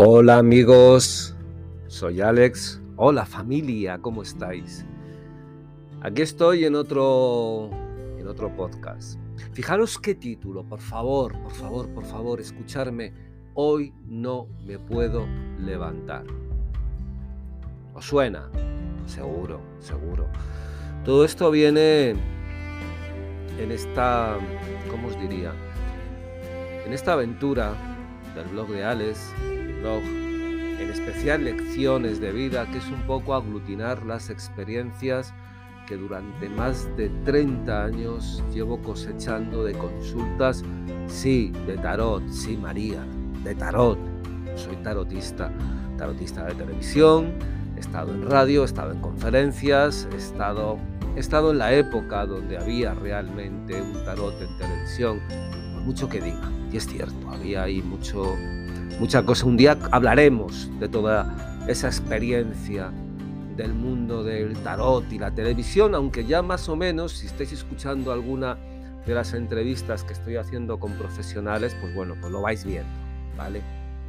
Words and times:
Hola 0.00 0.38
amigos, 0.38 1.34
soy 1.88 2.20
Alex. 2.20 2.80
Hola 2.94 3.26
familia, 3.26 3.98
¿cómo 3.98 4.22
estáis? 4.22 4.86
Aquí 6.02 6.22
estoy 6.22 6.66
en 6.66 6.76
otro 6.76 7.68
en 8.16 8.28
otro 8.28 8.54
podcast. 8.54 9.18
Fijaros 9.54 9.98
qué 9.98 10.14
título, 10.14 10.62
por 10.62 10.78
favor, 10.78 11.32
por 11.42 11.50
favor, 11.50 11.88
por 11.88 12.04
favor, 12.04 12.40
escucharme. 12.40 13.12
Hoy 13.54 13.92
no 14.06 14.46
me 14.64 14.78
puedo 14.78 15.26
levantar. 15.58 16.22
¿Os 17.92 18.04
suena? 18.04 18.48
Seguro, 19.06 19.60
seguro. 19.80 20.28
Todo 21.04 21.24
esto 21.24 21.50
viene 21.50 22.10
en 23.58 23.72
esta, 23.72 24.38
¿cómo 24.92 25.08
os 25.08 25.20
diría? 25.20 25.52
En 26.86 26.92
esta 26.92 27.14
aventura 27.14 27.74
del 28.36 28.46
blog 28.46 28.68
de 28.68 28.84
Alex, 28.84 29.32
blog, 29.80 30.02
en 30.02 30.90
especial 30.90 31.44
lecciones 31.44 32.20
de 32.20 32.32
vida, 32.32 32.66
que 32.70 32.78
es 32.78 32.86
un 32.88 33.02
poco 33.06 33.34
aglutinar 33.34 34.04
las 34.04 34.30
experiencias 34.30 35.34
que 35.86 35.96
durante 35.96 36.48
más 36.50 36.86
de 36.96 37.08
30 37.24 37.84
años 37.84 38.42
llevo 38.52 38.80
cosechando 38.82 39.64
de 39.64 39.72
consultas, 39.72 40.62
sí, 41.06 41.50
de 41.66 41.78
tarot, 41.78 42.28
sí, 42.28 42.56
María, 42.56 43.02
de 43.42 43.54
tarot. 43.54 43.98
Soy 44.54 44.76
tarotista, 44.76 45.50
tarotista 45.96 46.44
de 46.44 46.54
televisión, 46.54 47.32
he 47.76 47.80
estado 47.80 48.12
en 48.12 48.28
radio, 48.28 48.62
he 48.62 48.66
estado 48.66 48.92
en 48.92 49.00
conferencias, 49.00 50.06
he 50.12 50.16
estado, 50.16 50.78
he 51.16 51.20
estado 51.20 51.52
en 51.52 51.58
la 51.58 51.72
época 51.72 52.26
donde 52.26 52.58
había 52.58 52.92
realmente 52.92 53.80
un 53.80 54.04
tarot 54.04 54.34
en 54.42 54.58
televisión, 54.58 55.20
por 55.72 55.82
mucho 55.84 56.08
que 56.08 56.20
diga, 56.20 56.50
y 56.70 56.76
es 56.76 56.86
cierto, 56.86 57.30
había 57.30 57.62
ahí 57.62 57.80
mucho, 57.80 58.34
mucha 58.98 59.22
cosa. 59.22 59.46
Un 59.46 59.56
día 59.56 59.78
hablaremos 59.90 60.68
de 60.80 60.88
toda 60.88 61.64
esa 61.68 61.86
experiencia 61.88 62.92
del 63.56 63.74
mundo 63.74 64.22
del 64.22 64.56
tarot 64.58 65.10
y 65.12 65.18
la 65.18 65.30
televisión, 65.32 65.94
aunque 65.94 66.24
ya 66.24 66.42
más 66.42 66.68
o 66.68 66.76
menos, 66.76 67.12
si 67.12 67.26
estáis 67.26 67.52
escuchando 67.52 68.12
alguna 68.12 68.56
de 69.06 69.14
las 69.14 69.34
entrevistas 69.34 70.04
que 70.04 70.12
estoy 70.12 70.36
haciendo 70.36 70.78
con 70.78 70.92
profesionales, 70.92 71.76
pues 71.80 71.94
bueno, 71.94 72.14
pues 72.20 72.32
lo 72.32 72.42
vais 72.42 72.64
viendo, 72.64 72.90
¿vale? 73.36 73.62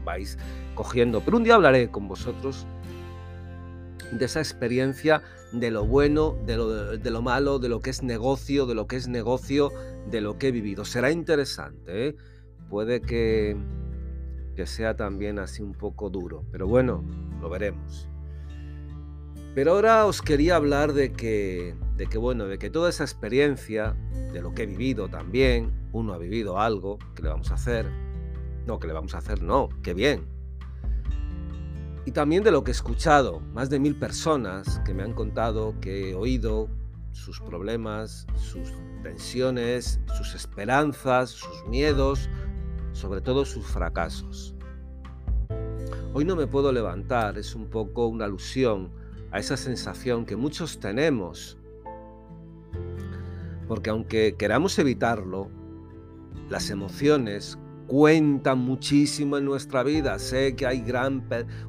Vais 0.05 0.37
cogiendo. 0.75 1.21
Pero 1.21 1.37
un 1.37 1.43
día 1.43 1.55
hablaré 1.55 1.89
con 1.89 2.07
vosotros 2.07 2.65
de 4.11 4.25
esa 4.25 4.39
experiencia, 4.39 5.21
de 5.51 5.71
lo 5.71 5.85
bueno, 5.85 6.35
de 6.45 6.57
lo, 6.57 6.97
de 6.97 7.09
lo 7.09 7.21
malo, 7.21 7.59
de 7.59 7.69
lo 7.69 7.79
que 7.79 7.89
es 7.89 8.03
negocio, 8.03 8.65
de 8.65 8.75
lo 8.75 8.87
que 8.87 8.97
es 8.97 9.07
negocio, 9.07 9.71
de 10.09 10.21
lo 10.21 10.37
que 10.37 10.49
he 10.49 10.51
vivido. 10.51 10.85
Será 10.85 11.11
interesante, 11.11 12.09
¿eh? 12.09 12.15
Puede 12.69 13.01
que, 13.01 13.57
que 14.59 14.67
sea 14.67 14.93
también 14.93 15.39
así 15.39 15.63
un 15.63 15.71
poco 15.71 16.09
duro, 16.09 16.43
pero 16.51 16.67
bueno, 16.67 17.01
lo 17.39 17.49
veremos. 17.49 18.09
Pero 19.55 19.71
ahora 19.71 20.05
os 20.05 20.21
quería 20.21 20.57
hablar 20.57 20.91
de 20.91 21.13
que, 21.13 21.77
de 21.95 22.07
que, 22.07 22.17
bueno, 22.17 22.45
de 22.45 22.59
que 22.59 22.69
toda 22.69 22.89
esa 22.89 23.05
experiencia, 23.05 23.95
de 24.33 24.41
lo 24.41 24.53
que 24.53 24.63
he 24.63 24.65
vivido 24.65 25.07
también, 25.07 25.71
uno 25.93 26.11
ha 26.11 26.17
vivido 26.17 26.59
algo, 26.59 26.99
que 27.15 27.23
le 27.23 27.29
vamos 27.29 27.51
a 27.51 27.53
hacer? 27.53 27.89
No, 28.67 28.79
que 28.79 28.87
le 28.87 28.91
vamos 28.91 29.15
a 29.15 29.19
hacer, 29.19 29.41
no, 29.41 29.69
qué 29.81 29.93
bien. 29.93 30.27
Y 32.05 32.11
también 32.11 32.43
de 32.43 32.51
lo 32.51 32.65
que 32.65 32.71
he 32.71 32.73
escuchado, 32.73 33.39
más 33.53 33.69
de 33.69 33.79
mil 33.79 33.95
personas 33.95 34.81
que 34.85 34.93
me 34.93 35.03
han 35.03 35.13
contado, 35.13 35.79
que 35.79 36.09
he 36.09 36.15
oído 36.15 36.67
sus 37.13 37.39
problemas, 37.39 38.27
sus 38.35 38.73
tensiones, 39.03 40.01
sus 40.17 40.35
esperanzas, 40.35 41.29
sus 41.29 41.65
miedos, 41.69 42.29
sobre 42.93 43.21
todo 43.21 43.45
sus 43.45 43.65
fracasos. 43.65 44.55
Hoy 46.13 46.25
no 46.25 46.35
me 46.35 46.47
puedo 46.47 46.71
levantar 46.71 47.37
es 47.37 47.53
un 47.53 47.69
poco 47.69 48.07
una 48.07 48.25
alusión 48.25 48.89
a 49.31 49.39
esa 49.39 49.55
sensación 49.57 50.25
que 50.25 50.35
muchos 50.35 50.79
tenemos, 50.79 51.57
porque 53.67 53.91
aunque 53.91 54.35
queramos 54.35 54.79
evitarlo, 54.79 55.49
las 56.49 56.71
emociones 56.71 57.59
cuentan 57.85 58.57
muchísimo 58.59 59.37
en 59.37 59.45
nuestra 59.45 59.83
vida. 59.83 60.17
Sé 60.17 60.55
que 60.55 60.65
hay 60.65 60.83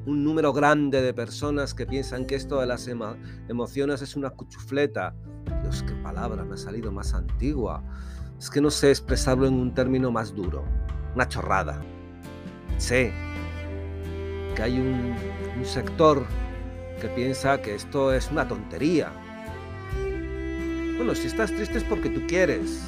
un 0.07 0.23
número 0.23 0.53
grande 0.53 1.03
de 1.03 1.13
personas 1.13 1.75
que 1.75 1.85
piensan 1.85 2.25
que 2.25 2.35
esto 2.35 2.59
de 2.59 2.65
las 2.65 2.89
emociones 3.47 4.01
es 4.01 4.15
una 4.15 4.31
cuchufleta. 4.31 5.15
Dios, 5.61 5.83
qué 5.83 5.93
palabra 5.95 6.43
me 6.43 6.55
ha 6.55 6.57
salido 6.57 6.91
más 6.91 7.13
antigua. 7.13 7.83
Es 8.39 8.49
que 8.49 8.59
no 8.59 8.71
sé 8.71 8.89
expresarlo 8.89 9.45
en 9.45 9.53
un 9.53 9.73
término 9.73 10.11
más 10.11 10.33
duro 10.33 10.63
una 11.15 11.27
chorrada. 11.27 11.81
Sé 12.77 13.11
que 14.55 14.63
hay 14.63 14.79
un, 14.79 15.15
sector 15.63 16.25
que 16.99 17.07
piensa 17.09 17.61
que 17.61 17.75
esto 17.75 18.11
es 18.11 18.31
una 18.31 18.47
tontería. 18.47 19.11
Bueno, 20.97 21.13
si 21.13 21.27
estás 21.27 21.51
triste 21.51 21.77
es 21.77 21.83
porque 21.83 22.09
tú 22.09 22.25
quieres. 22.27 22.81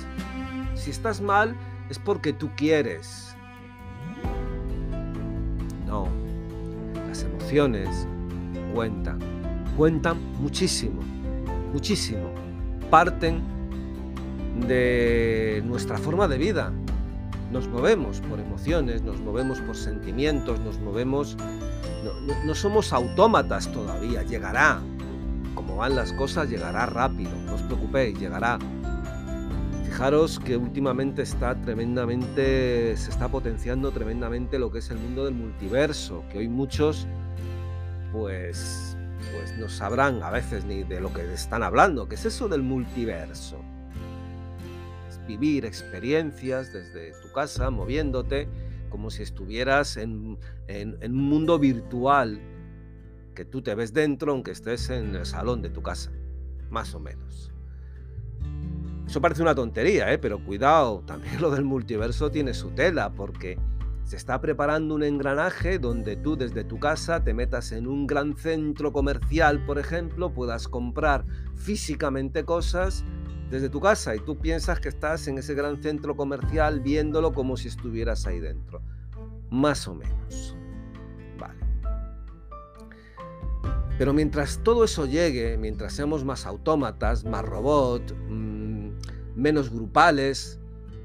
Si 0.74 0.90
estás 0.90 1.22
mal 1.22 1.56
es 1.90 2.00
porque 2.00 2.34
tú 2.34 2.50
quieres. 2.56 3.36
No, 5.86 6.08
las 7.08 7.24
emociones 7.24 8.08
cuentan, 8.74 9.20
cuentan 9.78 10.18
muchísimo, 10.42 11.02
muchísimo. 11.72 12.34
Parten 12.90 13.42
de 14.68 15.62
nuestra 15.66 15.98
forma 15.98 16.28
de 16.28 16.38
vida, 16.38 16.74
nos 17.54 17.68
movemos 17.68 18.20
por 18.22 18.40
emociones, 18.40 19.04
nos 19.04 19.22
movemos 19.22 19.62
por 19.62 19.78
sentimientos, 19.78 20.60
nos 20.60 20.80
movemos... 20.80 21.38
No, 22.46 22.56
somos 22.56 22.92
autómatas 22.92 23.72
todavía, 23.72 24.24
llegará. 24.24 24.82
Como 25.54 25.78
van 25.78 25.96
las 25.96 26.12
cosas, 26.14 26.50
llegará 26.50 26.88
rápido, 26.88 27.32
no 27.46 27.54
os 27.54 27.62
preocupéis, 27.62 28.20
llegará. 28.20 28.58
Fijaros 29.86 30.40
que 30.40 30.58
últimamente 30.58 31.22
está 31.22 31.54
tremendamente, 31.62 32.98
se 32.98 33.12
está 33.12 33.30
potenciando 33.30 33.92
tremendamente 33.92 34.58
lo 34.58 34.72
que 34.72 34.80
es 34.80 34.90
el 34.90 34.98
mundo 34.98 35.26
del 35.26 35.36
multiverso, 35.36 36.24
que 36.32 36.40
hoy 36.40 36.50
muchos 36.50 37.06
pues, 38.12 38.98
pues 39.32 39.56
no 39.60 39.70
sabrán 39.70 40.24
a 40.24 40.32
veces 40.32 40.66
ni 40.66 40.84
de 40.84 41.00
lo 41.00 41.14
que 41.14 41.32
están 41.32 41.62
hablando. 41.62 42.10
¿Qué 42.10 42.16
es 42.16 42.26
eso 42.26 42.50
del 42.50 42.64
multiverso? 42.64 43.60
Vivir 45.28 45.66
experiencias 45.66 46.74
desde 46.74 47.12
tu 47.22 47.32
casa, 47.32 47.70
moviéndote, 47.70 48.48
como 48.90 49.10
si 49.10 49.24
estuvieras 49.24 49.98
en, 49.98 50.38
un 50.68 51.14
mundo 51.14 51.58
virtual, 51.60 52.40
que 53.34 53.46
tú 53.46 53.62
te 53.62 53.74
ves 53.74 53.94
dentro 53.94 54.32
aunque 54.32 54.52
estés 54.52 54.90
en 54.90 55.16
el 55.16 55.26
salón 55.26 55.62
de 55.62 55.70
tu 55.70 55.82
casa, 55.82 56.12
más 56.70 56.94
o 56.94 57.00
menos. 57.00 57.52
Eso 59.08 59.20
parece 59.22 59.42
una 59.42 59.56
tontería, 59.56 60.12
¿eh? 60.14 60.18
pero 60.18 60.44
cuidado, 60.44 61.00
también 61.08 61.42
lo 61.42 61.52
del 61.52 61.64
multiverso 61.64 62.32
tiene 62.32 62.54
su 62.54 62.72
tela, 62.72 63.14
porque 63.14 63.58
se 64.04 64.18
está 64.18 64.40
preparando 64.42 64.96
un 64.96 65.04
engranaje 65.04 65.80
donde 65.80 66.16
tú 66.16 66.36
desde 66.36 66.64
tu 66.64 66.78
casa 66.78 67.24
te 67.24 67.34
metas 67.34 67.72
en 67.72 67.88
un 67.88 68.06
gran 68.06 68.36
centro 68.36 68.92
comercial, 68.92 69.66
por 69.66 69.80
ejemplo, 69.80 70.34
puedas 70.34 70.68
comprar 70.68 71.26
físicamente 71.56 72.44
cosas 72.44 73.06
desde 73.50 73.70
tu 73.70 73.80
casa 73.80 74.16
y 74.16 74.20
tú 74.20 74.38
piensas 74.38 74.80
que 74.80 74.90
estás 74.90 75.28
en 75.28 75.38
ese 75.38 75.54
gran 75.54 75.82
centro 75.82 76.16
comercial 76.16 76.80
viéndolo 76.80 77.34
como 77.34 77.58
si 77.58 77.68
estuvieras 77.68 78.26
ahí 78.26 78.40
dentro. 78.40 78.82
Más 79.50 79.88
o 79.88 79.96
menos. 79.96 80.56
Vale. 81.38 81.60
Pero 83.98 84.14
mientras 84.14 84.60
todo 84.64 84.84
eso 84.84 85.06
llegue, 85.06 85.58
mientras 85.58 85.94
seamos 85.94 86.26
más 86.26 86.46
autómatas, 86.46 87.26
más 87.26 87.46
robot, 87.46 88.16
mm, 88.30 88.90
menos 89.36 89.70
grupales, 89.70 90.60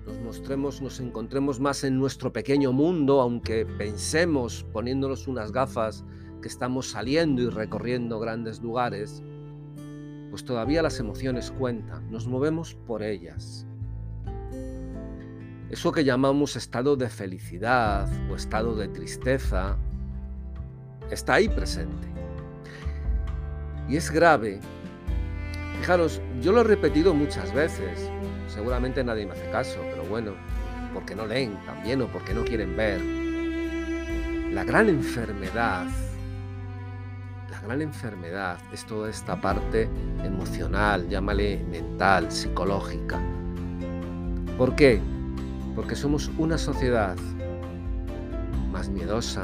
nos 0.07 0.19
mostremos, 0.21 0.81
nos 0.81 1.01
encontremos 1.01 1.61
más 1.61 1.85
en 1.85 1.99
nuestro 1.99 2.33
pequeño 2.33 2.73
mundo, 2.73 3.21
aunque 3.21 3.67
pensemos 3.67 4.65
poniéndonos 4.73 5.29
unas 5.29 5.53
gafas 5.53 6.05
que 6.41 6.49
estamos 6.49 6.89
saliendo 6.91 7.43
y 7.43 7.51
recorriendo 7.51 8.19
grandes 8.19 8.63
lugares, 8.63 9.23
pues 10.31 10.45
todavía 10.45 10.83
las 10.83 11.01
emociones 11.01 11.51
cuentan, 11.51 12.11
nos 12.11 12.27
movemos 12.27 12.75
por 12.75 13.03
ellas. 13.03 13.67
Eso 15.71 15.93
que 15.93 16.05
llamamos 16.05 16.57
estado 16.57 16.97
de 16.97 17.09
felicidad 17.09 18.09
o 18.31 18.37
estado 18.37 18.75
de 18.75 18.89
tristeza 18.89 19.77
está 21.11 21.35
ahí 21.35 21.49
presente. 21.49 22.09
Y 23.89 23.97
es 23.97 24.11
grave. 24.11 24.61
Fijaros, 25.81 26.21
yo 26.43 26.53
lo 26.53 26.63
he 26.63 26.65
repetido 26.65 27.15
muchas 27.15 27.53
veces, 27.55 28.11
seguramente 28.47 29.05
nadie 29.05 29.27
me 29.27 29.33
hace 29.33 29.51
caso, 29.51 29.79
pero 29.91 30.05
bueno, 30.05 30.33
porque 30.93 31.15
no 31.15 31.27
leen 31.27 31.57
también 31.65 32.03
o 32.03 32.09
porque 32.09 32.35
no 32.35 32.45
quieren 32.45 32.77
ver. 32.77 33.01
La 34.53 34.65
gran 34.65 34.89
enfermedad 34.89 35.87
gran 37.69 37.83
enfermedad 37.83 38.57
es 38.73 38.87
toda 38.87 39.11
esta 39.11 39.39
parte 39.43 39.91
emocional, 40.25 41.07
llámale 41.07 41.63
mental, 41.71 42.33
psicológica. 42.33 43.21
¿Por 44.57 44.75
qué? 44.75 45.03
Porque 45.77 45.95
somos 45.95 46.31
una 46.39 46.57
sociedad 46.57 47.15
más 48.73 48.89
miedosa, 48.89 49.43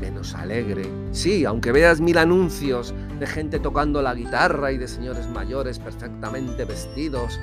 menos 0.00 0.34
alegre. 0.34 0.90
Sí, 1.12 1.44
aunque 1.44 1.70
veas 1.70 2.00
mil 2.00 2.16
anuncios 2.16 2.94
de 3.20 3.26
gente 3.26 3.58
tocando 3.58 4.00
la 4.00 4.14
guitarra 4.14 4.72
y 4.72 4.78
de 4.78 4.88
señores 4.88 5.28
mayores 5.28 5.78
perfectamente 5.78 6.64
vestidos 6.64 7.38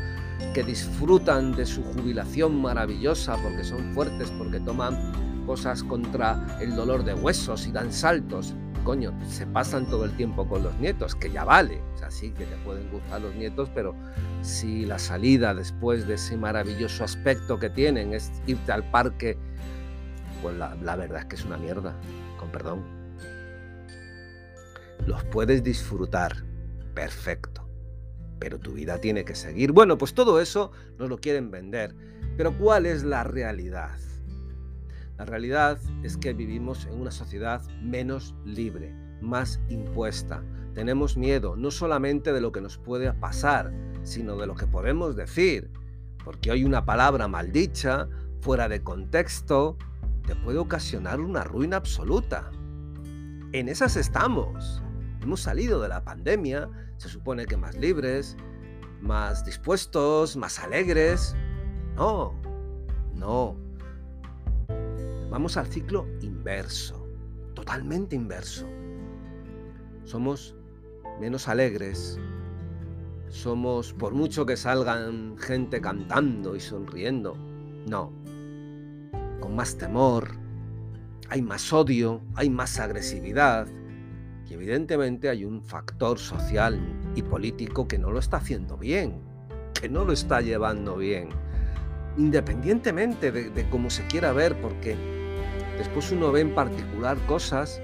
que 0.56 0.64
disfrutan 0.64 1.56
de 1.56 1.68
su 1.68 1.84
jubilación 1.84 2.60
maravillosa 2.60 3.38
porque 3.38 3.64
son 3.64 3.94
fuertes, 3.94 4.32
porque 4.32 4.60
toman 4.60 5.46
cosas 5.46 5.84
contra 5.84 6.58
el 6.60 6.76
dolor 6.76 7.04
de 7.04 7.14
huesos 7.14 7.68
y 7.68 7.72
dan 7.72 7.94
saltos. 7.94 8.56
Coño, 8.86 9.12
se 9.28 9.48
pasan 9.48 9.88
todo 9.88 10.06
el 10.06 10.16
tiempo 10.16 10.48
con 10.48 10.62
los 10.62 10.76
nietos, 10.76 11.16
que 11.16 11.32
ya 11.32 11.44
vale. 11.44 11.82
O 11.96 11.98
sea, 11.98 12.12
sí 12.12 12.30
que 12.30 12.46
te 12.46 12.56
pueden 12.58 12.88
gustar 12.92 13.20
los 13.20 13.34
nietos, 13.34 13.68
pero 13.74 13.96
si 14.44 14.86
la 14.86 15.00
salida 15.00 15.56
después 15.56 16.08
de 16.08 16.14
ese 16.14 16.38
maravilloso 16.38 17.04
aspecto 17.04 17.58
que 17.58 17.72
tienen 17.72 18.14
es 18.14 18.32
irte 18.46 18.72
al 18.72 18.90
parque, 18.92 19.40
pues 20.44 20.56
la, 20.56 20.96
verdad 20.96 21.22
es 21.22 21.26
que 21.26 21.36
es 21.36 21.46
una 21.46 21.58
mierda, 21.58 21.96
con 22.38 22.52
perdón. 22.52 22.84
Los 25.08 25.24
puedes 25.26 25.64
disfrutar, 25.64 26.44
perfecto, 26.94 27.68
pero 28.38 28.60
tu 28.60 28.74
vida 28.74 29.02
tiene 29.02 29.26
que 29.26 29.34
seguir. 29.34 29.72
Bueno, 29.72 29.98
pues 29.98 30.14
todo 30.14 30.40
eso 30.40 30.72
nos 31.00 31.10
lo 31.10 31.18
quieren 31.18 31.50
vender, 31.50 31.96
pero 32.38 32.56
¿cuál 32.56 32.86
es 32.86 33.04
la 33.04 33.24
realidad? 33.24 33.98
La 35.18 35.26
realidad 35.26 35.80
es 36.04 36.18
que 36.18 36.34
vivimos 36.34 36.86
en 36.86 37.00
una 37.00 37.12
sociedad 37.12 37.62
menos 37.82 38.36
libre, 38.44 38.94
más 39.22 39.62
impuesta. 39.70 40.44
Tenemos 40.74 41.16
miedo 41.16 41.56
no 41.56 41.72
solamente 41.72 42.34
de 42.34 42.42
lo 42.42 42.52
que 42.52 42.62
nos 42.62 42.78
puede 42.78 43.14
pasar, 43.14 43.74
sino 44.04 44.36
de 44.36 44.46
lo 44.46 44.56
que 44.56 44.68
podemos 44.68 45.16
decir, 45.16 45.72
porque 46.24 46.52
hoy 46.52 46.66
una 46.66 46.86
palabra 46.86 47.28
maldicha, 47.28 48.10
fuera 48.42 48.68
de 48.68 48.84
contexto, 48.84 49.78
te 50.28 50.36
puede 50.36 50.58
ocasionar 50.58 51.22
una 51.22 51.44
ruina 51.44 51.78
absoluta. 51.78 52.52
En 53.54 53.70
esas 53.70 53.96
estamos. 53.96 54.82
Hemos 55.22 55.42
salido 55.42 55.82
de 55.82 55.88
la 55.88 56.04
pandemia, 56.04 56.70
se 56.98 57.08
supone 57.08 57.46
que 57.46 57.58
más 57.58 57.76
libres, 57.76 58.36
más 59.02 59.46
dispuestos, 59.46 60.36
más 60.36 60.60
alegres. 60.60 61.36
No, 61.96 62.34
no, 63.14 63.56
Vamos 65.36 65.58
al 65.58 65.68
ciclo 65.68 66.08
inverso, 66.22 67.10
totalmente 67.56 68.16
inverso. 68.16 68.66
Somos 70.06 70.56
menos 71.20 71.50
alegres, 71.50 72.18
somos, 73.28 73.92
por 73.92 74.14
mucho 74.14 74.46
que 74.46 74.56
salgan 74.56 75.36
gente 75.38 75.82
cantando 75.82 76.56
y 76.56 76.62
sonriendo, 76.62 77.36
no, 77.86 78.14
con 79.42 79.58
más 79.58 79.78
temor, 79.78 80.38
hay 81.28 81.42
más 81.42 81.74
odio, 81.74 82.22
hay 82.36 82.50
más 82.50 82.80
agresividad, 82.80 83.68
y 84.50 84.54
evidentemente 84.54 85.28
hay 85.28 85.44
un 85.44 85.66
factor 85.66 86.18
social 86.18 86.80
y 87.14 87.24
político 87.24 87.90
que 87.90 87.98
no 87.98 88.10
lo 88.10 88.20
está 88.20 88.38
haciendo 88.38 88.78
bien, 88.78 89.20
que 89.82 89.90
no 89.90 90.06
lo 90.06 90.14
está 90.14 90.40
llevando 90.40 90.96
bien, 90.96 91.28
independientemente 92.18 93.34
de, 93.34 93.50
de 93.50 93.70
cómo 93.70 93.90
se 93.90 94.08
quiera 94.08 94.32
ver, 94.32 94.62
porque 94.62 95.25
Después 95.78 96.12
uno 96.12 96.32
ve 96.32 96.42
en 96.42 96.56
particular 96.56 97.18
cosas 97.26 97.82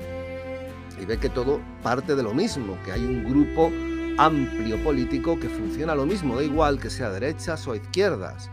y 1.02 1.06
ve 1.06 1.18
que 1.18 1.30
todo 1.30 1.60
parte 1.84 2.16
de 2.16 2.24
lo 2.24 2.34
mismo, 2.34 2.78
que 2.86 2.92
hay 2.92 3.04
un 3.04 3.24
grupo 3.24 3.72
amplio 4.18 4.82
político 4.84 5.40
que 5.40 5.50
funciona 5.50 5.96
lo 5.96 6.06
mismo, 6.06 6.36
da 6.36 6.44
igual 6.44 6.80
que 6.80 6.90
sea 6.90 7.10
derechas 7.10 7.68
o 7.68 7.76
izquierdas, 7.76 8.50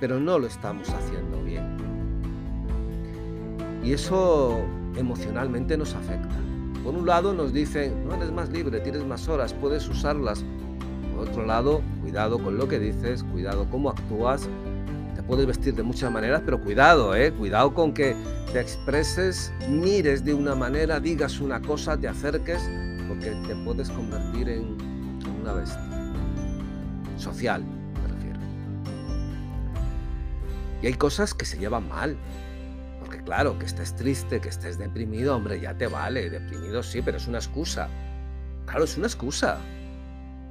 pero 0.00 0.20
no 0.20 0.38
lo 0.38 0.46
estamos 0.46 0.88
haciendo 0.88 1.42
bien. 1.42 1.76
Y 3.82 3.92
eso 3.92 4.64
emocionalmente 4.96 5.76
nos 5.76 5.94
afecta. 5.94 6.34
Por 6.82 6.94
un 6.94 7.06
lado 7.06 7.32
nos 7.32 7.52
dicen, 7.52 8.06
no 8.06 8.14
eres 8.14 8.30
más 8.30 8.50
libre, 8.50 8.80
tienes 8.80 9.04
más 9.04 9.28
horas, 9.28 9.52
puedes 9.54 9.88
usarlas. 9.88 10.44
Por 11.14 11.28
otro 11.28 11.46
lado, 11.46 11.82
cuidado 12.02 12.38
con 12.38 12.56
lo 12.56 12.68
que 12.68 12.78
dices, 12.78 13.24
cuidado 13.24 13.66
cómo 13.70 13.90
actúas, 13.90 14.48
puedes 15.26 15.46
vestir 15.46 15.74
de 15.74 15.82
muchas 15.82 16.10
maneras, 16.10 16.42
pero 16.44 16.60
cuidado, 16.60 17.14
¿eh? 17.14 17.32
Cuidado 17.32 17.74
con 17.74 17.94
que 17.94 18.14
te 18.52 18.60
expreses, 18.60 19.52
mires 19.68 20.24
de 20.24 20.34
una 20.34 20.54
manera, 20.54 21.00
digas 21.00 21.40
una 21.40 21.60
cosa, 21.60 21.96
te 21.98 22.08
acerques, 22.08 22.62
porque 23.08 23.30
te 23.46 23.54
puedes 23.64 23.90
convertir 23.90 24.48
en, 24.48 24.76
una 25.40 25.54
bestia. 25.54 25.80
Social, 27.16 27.64
me 27.64 28.08
refiero. 28.14 28.38
Y 30.82 30.86
hay 30.86 30.94
cosas 30.94 31.34
que 31.34 31.44
se 31.44 31.58
llevan 31.58 31.88
mal. 31.88 32.16
Porque 33.00 33.22
claro, 33.22 33.58
que 33.58 33.66
estés 33.66 33.94
triste, 33.94 34.40
que 34.40 34.48
estés 34.48 34.78
deprimido, 34.78 35.36
hombre, 35.36 35.60
ya 35.60 35.74
te 35.74 35.86
vale. 35.86 36.30
Deprimido 36.30 36.82
sí, 36.82 37.02
pero 37.02 37.18
es 37.18 37.26
una 37.26 37.38
excusa. 37.38 37.88
Claro, 38.66 38.84
es 38.84 38.96
una 38.96 39.06
excusa. 39.06 39.58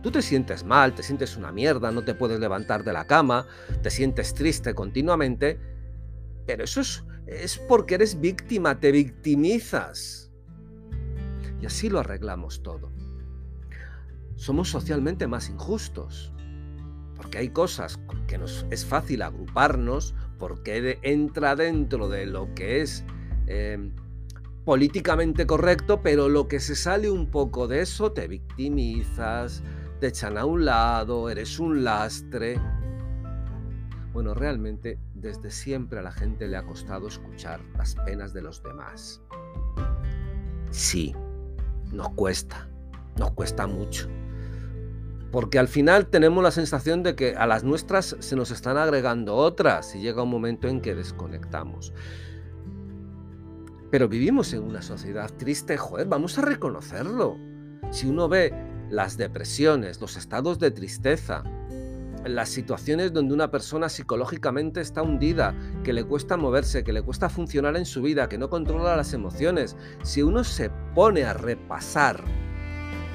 Tú 0.04 0.12
te 0.12 0.22
sientes 0.22 0.66
mal, 0.66 0.94
te 0.94 1.02
sientes 1.02 1.38
una 1.38 1.54
mierda, 1.54 1.90
no 1.90 2.04
te 2.04 2.14
puedes 2.14 2.38
levantar 2.38 2.84
de 2.84 2.92
la 2.92 3.08
cama, 3.08 3.48
te 3.82 3.90
sientes 3.90 4.34
triste 4.34 4.76
continuamente, 4.76 5.58
pero 6.46 6.66
eso 6.66 6.82
es, 6.82 7.06
es 7.26 7.58
porque 7.58 7.96
eres 7.96 8.20
víctima, 8.20 8.82
te 8.82 8.92
victimizas. 8.92 10.30
Y 11.62 11.66
así 11.66 11.90
lo 11.90 12.02
arreglamos 12.02 12.62
todo. 12.62 12.92
Somos 14.36 14.70
socialmente 14.70 15.26
más 15.26 15.50
injustos, 15.50 16.34
porque 17.16 17.38
hay 17.38 17.50
cosas 17.50 17.98
que 18.28 18.38
nos 18.38 18.66
es 18.72 18.86
fácil 18.86 19.22
agruparnos, 19.22 20.16
porque 20.38 21.00
entra 21.02 21.56
dentro 21.56 22.10
de 22.10 22.26
lo 22.26 22.54
que 22.56 22.82
es 22.82 23.06
eh, 23.48 23.90
políticamente 24.66 25.48
correcto, 25.48 26.02
pero 26.02 26.28
lo 26.28 26.50
que 26.50 26.60
se 26.60 26.76
sale 26.76 27.10
un 27.10 27.32
poco 27.32 27.70
de 27.70 27.82
eso 27.82 28.12
te 28.12 28.28
victimizas, 28.28 29.64
te 30.04 30.10
echan 30.10 30.38
a 30.38 30.44
un 30.44 30.66
lado, 30.66 31.30
eres 31.30 31.60
un 31.60 31.86
lastre. 31.86 32.60
Bueno, 34.12 34.34
realmente 34.34 35.00
desde 35.16 35.50
siempre 35.50 36.00
a 36.00 36.02
la 36.02 36.12
gente 36.12 36.50
le 36.50 36.58
ha 36.58 36.66
costado 36.66 37.08
escuchar 37.08 37.62
las 37.78 37.96
penas 37.96 38.34
de 38.34 38.42
los 38.42 38.62
demás. 38.62 39.22
Sí, 40.72 41.16
nos 41.94 42.10
cuesta, 42.16 42.68
nos 43.16 43.32
cuesta 43.32 43.66
mucho. 43.66 44.10
Porque 45.32 45.58
al 45.58 45.70
final 45.70 46.08
tenemos 46.08 46.44
la 46.44 46.52
sensación 46.52 47.02
de 47.02 47.16
que 47.16 47.38
a 47.38 47.48
las 47.48 47.64
nuestras 47.64 48.18
se 48.20 48.36
nos 48.36 48.52
están 48.52 48.76
agregando 48.76 49.38
otras 49.38 49.96
y 49.96 50.02
llega 50.02 50.24
un 50.24 50.32
momento 50.32 50.68
en 50.68 50.82
que 50.82 50.96
desconectamos. 50.96 51.94
Pero 53.90 54.10
vivimos 54.10 54.52
en 54.52 54.64
una 54.64 54.82
sociedad 54.82 55.32
triste, 55.38 55.78
joder, 55.78 56.08
vamos 56.08 56.38
a 56.38 56.42
reconocerlo. 56.42 57.38
Si 57.90 58.06
uno 58.10 58.28
ve 58.28 58.73
las 58.94 59.18
depresiones, 59.18 60.00
los 60.00 60.18
estados 60.18 60.60
de 60.60 60.70
tristeza, 60.70 61.44
las 62.26 62.50
situaciones 62.50 63.12
donde 63.12 63.34
una 63.34 63.50
persona 63.50 63.90
psicológicamente 63.90 64.82
está 64.82 65.02
hundida, 65.02 65.56
que 65.84 65.94
le 65.94 66.04
cuesta 66.04 66.38
moverse, 66.38 66.84
que 66.84 66.94
le 66.94 67.02
cuesta 67.02 67.28
funcionar 67.28 67.76
en 67.76 67.86
su 67.86 68.04
vida, 68.04 68.30
que 68.30 68.38
no 68.38 68.52
controla 68.52 68.96
las 68.96 69.14
emociones, 69.14 69.76
si 70.04 70.22
uno 70.22 70.44
se 70.44 70.70
pone 70.94 71.24
a 71.24 71.34
repasar 71.34 72.24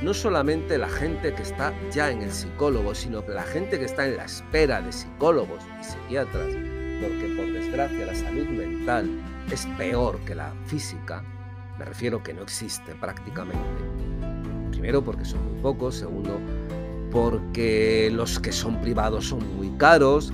no 0.03 0.15
solamente 0.15 0.79
la 0.79 0.89
gente 0.89 1.33
que 1.33 1.43
está 1.43 1.73
ya 1.91 2.11
en 2.11 2.23
el 2.23 2.33
psicólogo, 2.33 2.95
sino 2.95 3.23
la 3.29 3.45
gente 3.45 3.79
que 3.79 3.85
está 3.85 4.05
en 4.07 4.17
la 4.17 4.25
espera 4.25 4.81
de 4.81 4.93
psicólogos 4.93 5.63
y 5.81 5.85
psiquiatras, 5.85 6.55
porque 7.01 7.35
por 7.37 7.53
desgracia 7.53 8.05
la 8.05 8.15
salud 8.17 8.49
mental 8.49 9.09
es 9.51 9.65
peor 9.79 10.19
que 10.25 10.35
la 10.35 10.53
física, 10.67 11.23
me 11.79 11.85
refiero 11.85 12.21
que 12.21 12.35
no 12.35 12.43
existe 12.43 12.97
prácticamente 12.97 13.98
Primero 14.79 15.03
porque 15.03 15.25
son 15.25 15.45
muy 15.45 15.61
pocos, 15.61 15.97
segundo 15.97 16.39
porque 17.11 18.11
los 18.13 18.39
que 18.39 18.53
son 18.53 18.81
privados 18.81 19.27
son 19.27 19.41
muy 19.57 19.71
caros, 19.71 20.33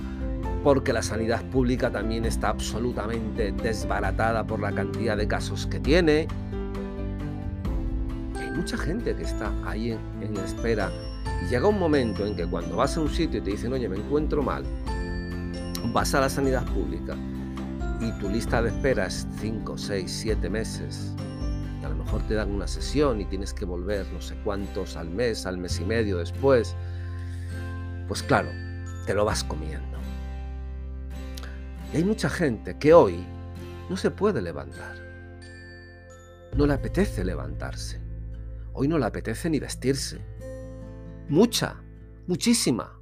porque 0.63 0.93
la 0.93 1.01
sanidad 1.01 1.43
pública 1.45 1.89
también 1.89 2.25
está 2.25 2.49
absolutamente 2.49 3.51
desbaratada 3.53 4.45
por 4.45 4.59
la 4.59 4.71
cantidad 4.71 5.17
de 5.17 5.27
casos 5.27 5.65
que 5.65 5.79
tiene. 5.79 6.27
Hay 8.39 8.51
mucha 8.51 8.77
gente 8.77 9.15
que 9.15 9.23
está 9.23 9.51
ahí 9.65 9.93
en, 9.93 9.99
en 10.21 10.37
espera 10.37 10.91
y 11.43 11.49
llega 11.49 11.67
un 11.67 11.79
momento 11.79 12.23
en 12.23 12.35
que 12.35 12.45
cuando 12.45 12.75
vas 12.75 12.97
a 12.97 13.01
un 13.01 13.09
sitio 13.09 13.39
y 13.39 13.41
te 13.41 13.49
dicen, 13.49 13.73
oye, 13.73 13.89
me 13.89 13.97
encuentro 13.97 14.43
mal, 14.43 14.63
vas 15.91 16.13
a 16.13 16.21
la 16.21 16.29
sanidad 16.29 16.65
pública 16.65 17.15
y 17.99 18.11
tu 18.19 18.29
lista 18.29 18.61
de 18.61 18.69
espera 18.69 19.07
es 19.07 19.27
5, 19.39 19.75
6, 19.75 20.11
7 20.11 20.49
meses 20.51 21.15
te 22.19 22.33
dan 22.33 22.51
una 22.51 22.67
sesión 22.67 23.21
y 23.21 23.25
tienes 23.25 23.53
que 23.53 23.65
volver 23.65 24.05
no 24.13 24.21
sé 24.21 24.35
cuántos 24.43 24.95
al 24.95 25.09
mes, 25.09 25.45
al 25.45 25.57
mes 25.57 25.79
y 25.79 25.85
medio 25.85 26.17
después, 26.17 26.75
pues 28.07 28.23
claro, 28.23 28.49
te 29.05 29.13
lo 29.13 29.25
vas 29.25 29.43
comiendo. 29.43 29.97
Y 31.93 31.97
hay 31.97 32.03
mucha 32.03 32.29
gente 32.29 32.77
que 32.77 32.93
hoy 32.93 33.25
no 33.89 33.97
se 33.97 34.11
puede 34.11 34.41
levantar. 34.41 34.97
No 36.55 36.65
le 36.65 36.73
apetece 36.73 37.23
levantarse. 37.23 38.01
Hoy 38.73 38.87
no 38.87 38.97
le 38.97 39.05
apetece 39.05 39.49
ni 39.49 39.59
vestirse. 39.59 40.19
Mucha, 41.29 41.81
muchísima. 42.27 42.99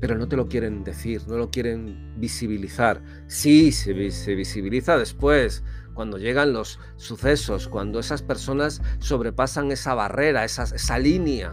Pero 0.00 0.16
no 0.16 0.26
te 0.26 0.36
lo 0.36 0.48
quieren 0.48 0.82
decir, 0.82 1.22
no 1.28 1.36
lo 1.36 1.50
quieren 1.50 2.14
visibilizar. 2.16 3.02
Sí, 3.26 3.70
se, 3.70 3.92
visibiliza 3.92 4.96
después, 4.96 5.62
cuando 5.92 6.16
llegan 6.16 6.54
los 6.54 6.80
sucesos, 6.96 7.68
cuando 7.68 8.00
esas 8.00 8.22
personas 8.22 8.80
sobrepasan 8.98 9.70
esa 9.70 9.94
barrera, 9.94 10.44
esa, 10.44 10.98
línea. 10.98 11.52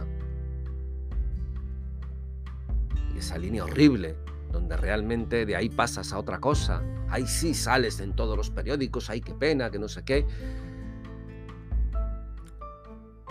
Y 3.14 3.18
esa 3.18 3.36
línea 3.36 3.64
horrible, 3.64 4.16
donde 4.50 4.78
realmente 4.78 5.44
de 5.44 5.54
ahí 5.54 5.68
pasas 5.68 6.14
a 6.14 6.18
otra 6.18 6.40
cosa. 6.40 6.82
Ahí 7.10 7.26
sí 7.26 7.52
sales 7.52 8.00
en 8.00 8.16
todos 8.16 8.34
los 8.34 8.48
periódicos, 8.48 9.10
ay, 9.10 9.20
qué 9.20 9.34
pena, 9.34 9.70
que 9.70 9.78
no 9.78 9.88
sé 9.88 10.04
qué. 10.04 10.26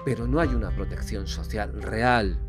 Pero 0.06 0.28
no 0.28 0.40
hay 0.40 0.50
una 0.50 0.70
protección 0.76 1.26
social 1.26 1.82
real, 1.82 2.40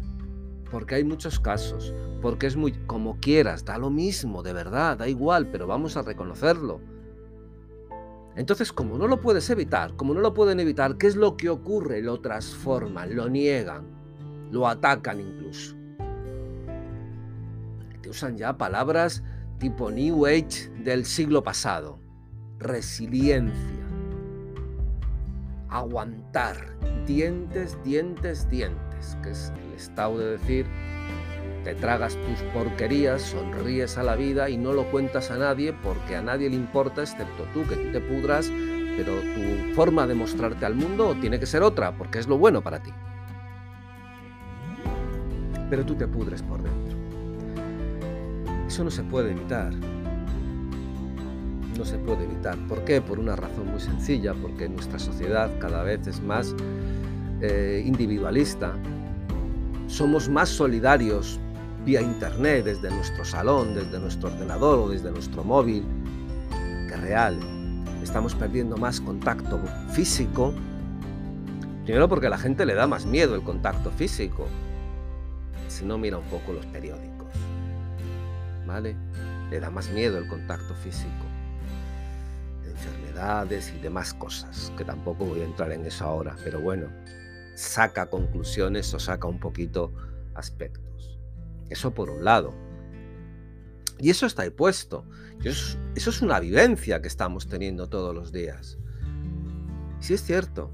porque 0.71 0.97
hay 0.97 1.05
muchos 1.05 1.41
casos, 1.41 1.95
porque 2.21 2.47
es 2.47 2.57
muy 2.57 2.73
como 2.87 3.19
quieras, 3.21 3.65
da 3.65 3.79
lo 3.79 3.91
mismo, 3.91 4.43
de 4.43 4.53
verdad, 4.53 4.99
da 4.99 5.09
igual, 5.09 5.49
pero 5.51 5.67
vamos 5.67 5.97
a 5.97 6.03
reconocerlo. 6.03 6.81
Entonces, 8.37 8.73
como 8.73 8.99
no 8.99 9.09
lo 9.09 9.21
puedes 9.21 9.51
evitar, 9.51 9.97
como 9.97 10.15
no 10.15 10.21
lo 10.21 10.33
pueden 10.35 10.61
evitar, 10.61 10.97
¿qué 10.97 11.09
es 11.09 11.17
lo 11.17 11.37
que 11.37 11.49
ocurre? 11.49 12.03
Lo 12.03 12.21
transforman, 12.21 13.17
lo 13.17 13.29
niegan, 13.29 13.85
lo 14.51 14.69
atacan 14.69 15.21
incluso 15.21 15.79
usan 18.09 18.37
ya 18.37 18.57
palabras 18.57 19.23
tipo 19.59 19.91
New 19.91 20.27
Age 20.27 20.71
del 20.83 21.05
siglo 21.05 21.43
pasado. 21.43 21.99
Resiliencia. 22.59 23.55
Aguantar. 25.69 26.77
Dientes, 27.07 27.79
dientes, 27.85 28.49
dientes. 28.49 28.88
Que 29.23 29.31
es 29.31 29.52
el 29.69 29.75
estado 29.75 30.19
de 30.19 30.38
decir, 30.38 30.67
te 31.64 31.75
tragas 31.75 32.17
tus 32.17 32.40
porquerías, 32.52 33.23
sonríes 33.23 33.99
a 33.99 34.02
la 34.02 34.17
vida 34.17 34.49
y 34.49 34.57
no 34.57 34.73
lo 34.73 34.90
cuentas 34.90 35.31
a 35.31 35.38
nadie 35.38 35.73
porque 35.73 36.17
a 36.17 36.23
nadie 36.23 36.49
le 36.49 36.57
importa 36.57 37.02
excepto 37.02 37.45
tú, 37.52 37.67
que 37.67 37.76
tú 37.76 37.93
te 37.93 38.00
pudras, 38.00 38.50
pero 38.97 39.14
tu 39.21 39.75
forma 39.75 40.07
de 40.07 40.14
mostrarte 40.14 40.64
al 40.67 40.75
mundo 40.75 41.17
tiene 41.21 41.38
que 41.38 41.47
ser 41.47 41.62
otra 41.62 41.93
porque 41.97 42.19
es 42.19 42.26
lo 42.26 42.38
bueno 42.38 42.62
para 42.62 42.83
ti. 42.83 42.90
Pero 45.71 45.85
tú 45.85 45.95
te 45.95 46.09
pudres 46.09 46.43
por 46.43 46.62
dentro. 46.62 46.97
Eso 48.67 48.85
no 48.85 48.90
se 48.90 49.02
puede 49.02 49.33
evitar. 49.33 49.73
No 51.76 51.85
se 51.85 51.97
puede 51.99 52.25
evitar. 52.25 52.57
¿Por 52.67 52.85
qué? 52.85 53.00
Por 53.00 53.19
una 53.19 53.37
razón 53.37 53.71
muy 53.71 53.81
sencilla, 53.81 54.35
porque 54.35 54.69
nuestra 54.69 54.99
sociedad 54.99 55.50
cada 55.61 55.83
vez 55.83 56.07
es 56.07 56.21
más 56.21 56.55
eh, 57.40 57.83
individualista. 57.85 58.75
Somos 59.87 60.28
más 60.28 60.49
solidarios 60.49 61.40
vía 61.85 62.00
internet, 62.00 62.64
desde 62.64 62.90
nuestro 62.90 63.25
salón, 63.25 63.75
desde 63.75 63.99
nuestro 63.99 64.28
ordenador 64.28 64.78
o 64.78 64.88
desde 64.88 65.11
nuestro 65.11 65.45
móvil, 65.45 65.85
que 66.88 66.97
real. 66.97 67.38
Estamos 68.02 68.35
perdiendo 68.35 68.76
más 68.76 69.00
contacto 69.00 69.61
físico. 69.90 70.52
Primero 71.85 72.09
porque 72.09 72.26
a 72.26 72.30
la 72.30 72.38
gente 72.38 72.66
le 72.66 72.75
da 72.75 72.87
más 72.87 73.07
miedo 73.07 73.35
el 73.35 73.42
contacto 73.42 73.90
físico. 73.90 74.47
Si 75.68 75.85
no, 75.85 75.97
mira 75.97 76.18
un 76.18 76.25
poco 76.25 76.52
los 76.52 76.66
periódicos. 76.66 77.09
¿vale? 78.68 78.95
Le 79.50 79.59
da 79.59 79.71
más 79.71 79.88
miedo 79.88 80.18
el 80.18 80.28
contacto 80.28 80.75
físico, 80.75 81.25
enfermedades 82.64 83.73
y 83.75 83.80
demás 83.80 84.12
cosas, 84.12 84.71
que 84.76 84.85
tampoco 84.85 85.25
voy 85.25 85.40
a 85.40 85.45
entrar 85.45 85.73
en 85.73 85.87
eso 85.87 86.04
ahora, 86.04 86.37
pero 86.45 86.61
bueno, 86.61 86.87
saca 87.59 88.09
conclusiones 88.09 88.93
o 88.95 89.00
saca 89.00 89.27
un 89.27 89.41
poquito 89.41 89.93
aspectos. 90.35 91.19
Eso 91.71 91.93
por 91.93 92.11
un 92.11 92.25
lado. 92.25 92.55
Y 93.99 94.11
eso 94.11 94.27
está 94.27 94.43
ahí 94.43 94.50
puesto. 94.50 95.05
Eso 95.43 95.79
es, 95.95 96.23
una 96.23 96.41
vivencia 96.41 97.03
que 97.03 97.09
estamos 97.09 97.49
teniendo 97.49 97.88
todos 97.88 98.15
los 98.15 98.33
días. 98.33 98.79
Sí 100.00 100.15
es 100.15 100.23
cierto. 100.23 100.71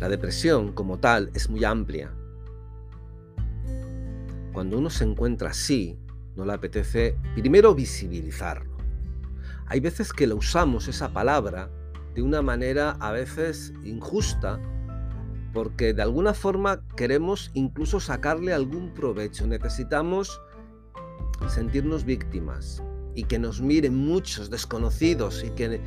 La 0.00 0.08
depresión 0.08 0.72
como 0.72 0.98
tal 0.98 1.30
es 1.34 1.48
muy 1.48 1.64
amplia 1.64 2.12
cuando 4.54 4.78
uno 4.78 4.88
se 4.88 5.02
encuentra 5.02 5.50
así, 5.50 5.98
no 6.36 6.46
le 6.46 6.52
apetece 6.52 7.18
primero 7.34 7.74
visibilizarlo. 7.74 8.76
Hay 9.66 9.80
veces 9.80 10.12
que 10.12 10.28
lo 10.28 10.36
usamos 10.36 10.86
esa 10.86 11.12
palabra 11.12 11.70
de 12.14 12.22
una 12.22 12.42
manera 12.42 12.96
a 13.00 13.12
veces 13.12 13.72
injusta 13.82 14.60
porque 15.52 15.94
de 15.94 16.02
alguna 16.02 16.34
forma 16.34 16.82
queremos 16.96 17.50
incluso 17.54 18.00
sacarle 18.00 18.52
algún 18.52 18.92
provecho. 18.92 19.46
Necesitamos 19.46 20.40
sentirnos 21.48 22.04
víctimas 22.04 22.82
y 23.14 23.24
que 23.24 23.38
nos 23.38 23.60
miren 23.60 23.94
muchos 23.94 24.50
desconocidos 24.50 25.44
y 25.44 25.50
que 25.50 25.80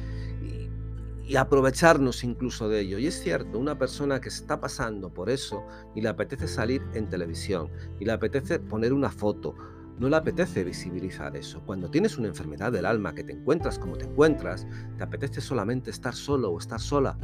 y 1.28 1.36
aprovecharnos 1.36 2.24
incluso 2.24 2.70
de 2.70 2.82
ello. 2.82 2.98
Y 2.98 3.08
es 3.08 3.22
cierto, 3.22 3.60
una 3.60 3.78
persona 3.78 4.22
que 4.22 4.30
está 4.30 4.62
pasando 4.62 5.14
por 5.14 5.30
eso 5.30 5.62
y 5.94 6.02
le 6.02 6.10
apetece 6.10 6.48
salir 6.48 6.82
en 6.94 7.10
televisión, 7.10 7.70
y 8.00 8.06
le 8.06 8.14
apetece 8.14 8.60
poner 8.60 8.94
una 8.94 9.10
foto, 9.12 9.54
no 10.00 10.10
le 10.10 10.16
apetece 10.16 10.64
visibilizar 10.64 11.36
eso. 11.36 11.62
Cuando 11.66 11.90
tienes 11.90 12.18
una 12.18 12.28
enfermedad 12.28 12.72
del 12.72 12.86
alma 12.86 13.16
que 13.16 13.24
te 13.24 13.34
encuentras 13.34 13.80
como 13.80 13.98
te 13.98 14.06
encuentras, 14.06 14.68
te 14.98 15.04
apetece 15.04 15.42
solamente 15.42 15.90
estar 15.90 16.14
solo 16.14 16.52
o 16.52 16.60
estar 16.60 16.80
sola. 16.80 17.18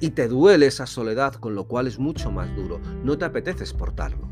Y 0.00 0.10
te 0.10 0.28
duele 0.28 0.66
esa 0.66 0.86
soledad, 0.86 1.34
con 1.34 1.54
lo 1.54 1.64
cual 1.64 1.86
es 1.86 1.98
mucho 1.98 2.30
más 2.30 2.54
duro. 2.54 2.80
No 3.02 3.16
te 3.16 3.24
apetece 3.24 3.62
exportarlo. 3.64 4.28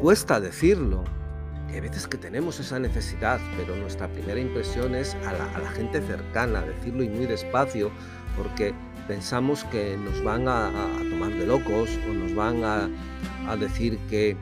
Cuesta 0.00 0.40
decirlo, 0.40 1.04
hay 1.68 1.80
veces 1.80 2.06
que 2.06 2.16
tenemos 2.16 2.58
esa 2.58 2.78
necesidad, 2.78 3.38
pero 3.56 3.76
nuestra 3.76 4.08
primera 4.08 4.40
impresión 4.40 4.94
es 4.94 5.14
a 5.26 5.32
la, 5.32 5.70
gente 5.72 6.00
cercana, 6.00 6.62
decirlo 6.62 7.02
y 7.02 7.08
muy 7.08 7.26
despacio, 7.26 7.90
porque 8.36 8.72
pensamos 9.06 9.64
que 9.64 9.96
nos 9.96 10.22
van 10.24 10.48
a, 10.48 10.70
tomar 11.10 11.34
de 11.34 11.46
locos 11.46 11.90
o 12.08 12.14
nos 12.14 12.34
van 12.34 12.64
a, 12.64 12.88
a 13.46 13.56
decir 13.56 13.98
que 14.08 14.36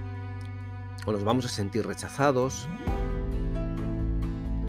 o 1.09 1.13
nos 1.13 1.25
vamos 1.25 1.47
a 1.47 1.49
sentir 1.49 1.87
rechazados. 1.87 2.69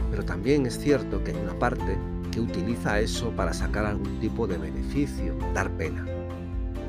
Pero 0.10 0.24
también 0.24 0.66
es 0.66 0.80
cierto 0.80 1.24
que 1.24 1.32
hay 1.32 1.38
una 1.38 1.58
parte 1.60 1.98
que 2.32 2.40
utiliza 2.40 3.00
eso 3.00 3.32
para 3.32 3.54
sacar 3.54 3.86
algún 3.86 4.20
tipo 4.20 4.48
de 4.48 4.58
beneficio, 4.58 5.36
dar 5.54 5.70
pena. 5.72 6.06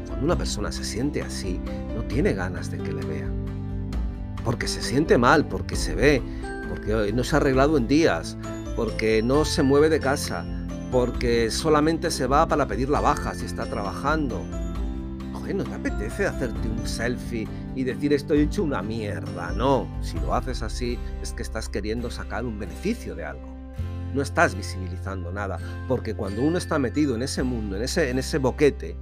Cuando 0.07 0.25
una 0.25 0.37
persona 0.37 0.71
se 0.71 0.85
siente 0.85 1.23
así, 1.23 1.61
no 1.97 2.03
tiene 2.05 2.33
ganas 2.33 2.71
de 2.71 2.79
que 2.79 2.93
le 2.93 3.05
vean 3.05 3.41
porque 4.45 4.69
se 4.69 4.83
siente 4.83 5.19
mal, 5.19 5.47
porque 5.47 5.77
se 5.77 5.95
ve, 5.95 6.23
porque 6.69 7.13
no 7.13 7.25
se 7.25 7.37
ha 7.37 7.39
arreglado 7.39 7.77
en 7.77 7.87
días, 7.87 8.37
porque 8.77 9.23
no 9.23 9.45
se 9.45 9.63
mueve 9.63 9.89
de 9.89 10.01
casa, 10.01 10.45
porque 10.91 11.51
solamente 11.51 12.11
se 12.11 12.27
va 12.27 12.49
para 12.49 12.67
pedir 12.67 12.89
la 12.89 13.01
baja 13.01 13.35
si 13.35 13.45
está 13.45 13.67
trabajando. 13.67 14.43
Oye, 15.35 15.55
¿no 15.55 15.65
te 15.65 15.75
apetece 15.75 16.27
hacerte 16.27 16.69
un 16.69 16.87
selfie 16.87 17.47
y 17.75 17.85
decir 17.85 18.13
estoy 18.13 18.41
hecho 18.41 18.63
una 18.63 18.83
mierda? 18.83 19.53
No, 19.53 19.89
si 20.03 20.19
lo 20.21 20.35
haces 20.35 20.63
así 20.63 20.99
es 21.23 21.33
que 21.33 21.43
estás 21.43 21.69
queriendo 21.69 22.11
sacar 22.11 22.45
un 22.45 22.59
beneficio 22.59 23.15
de 23.15 23.25
algo. 23.25 23.49
No 24.15 24.23
estás 24.23 24.55
visibilizando 24.55 25.33
nada, 25.33 25.59
porque 25.87 26.15
cuando 26.15 26.43
uno 26.43 26.59
está 26.59 26.79
metido 26.79 27.15
en 27.15 27.23
ese 27.23 27.43
mundo, 27.43 27.77
en 27.77 27.83
ese, 27.83 28.11
en 28.11 28.19
ese 28.19 28.39
boquete, 28.39 28.97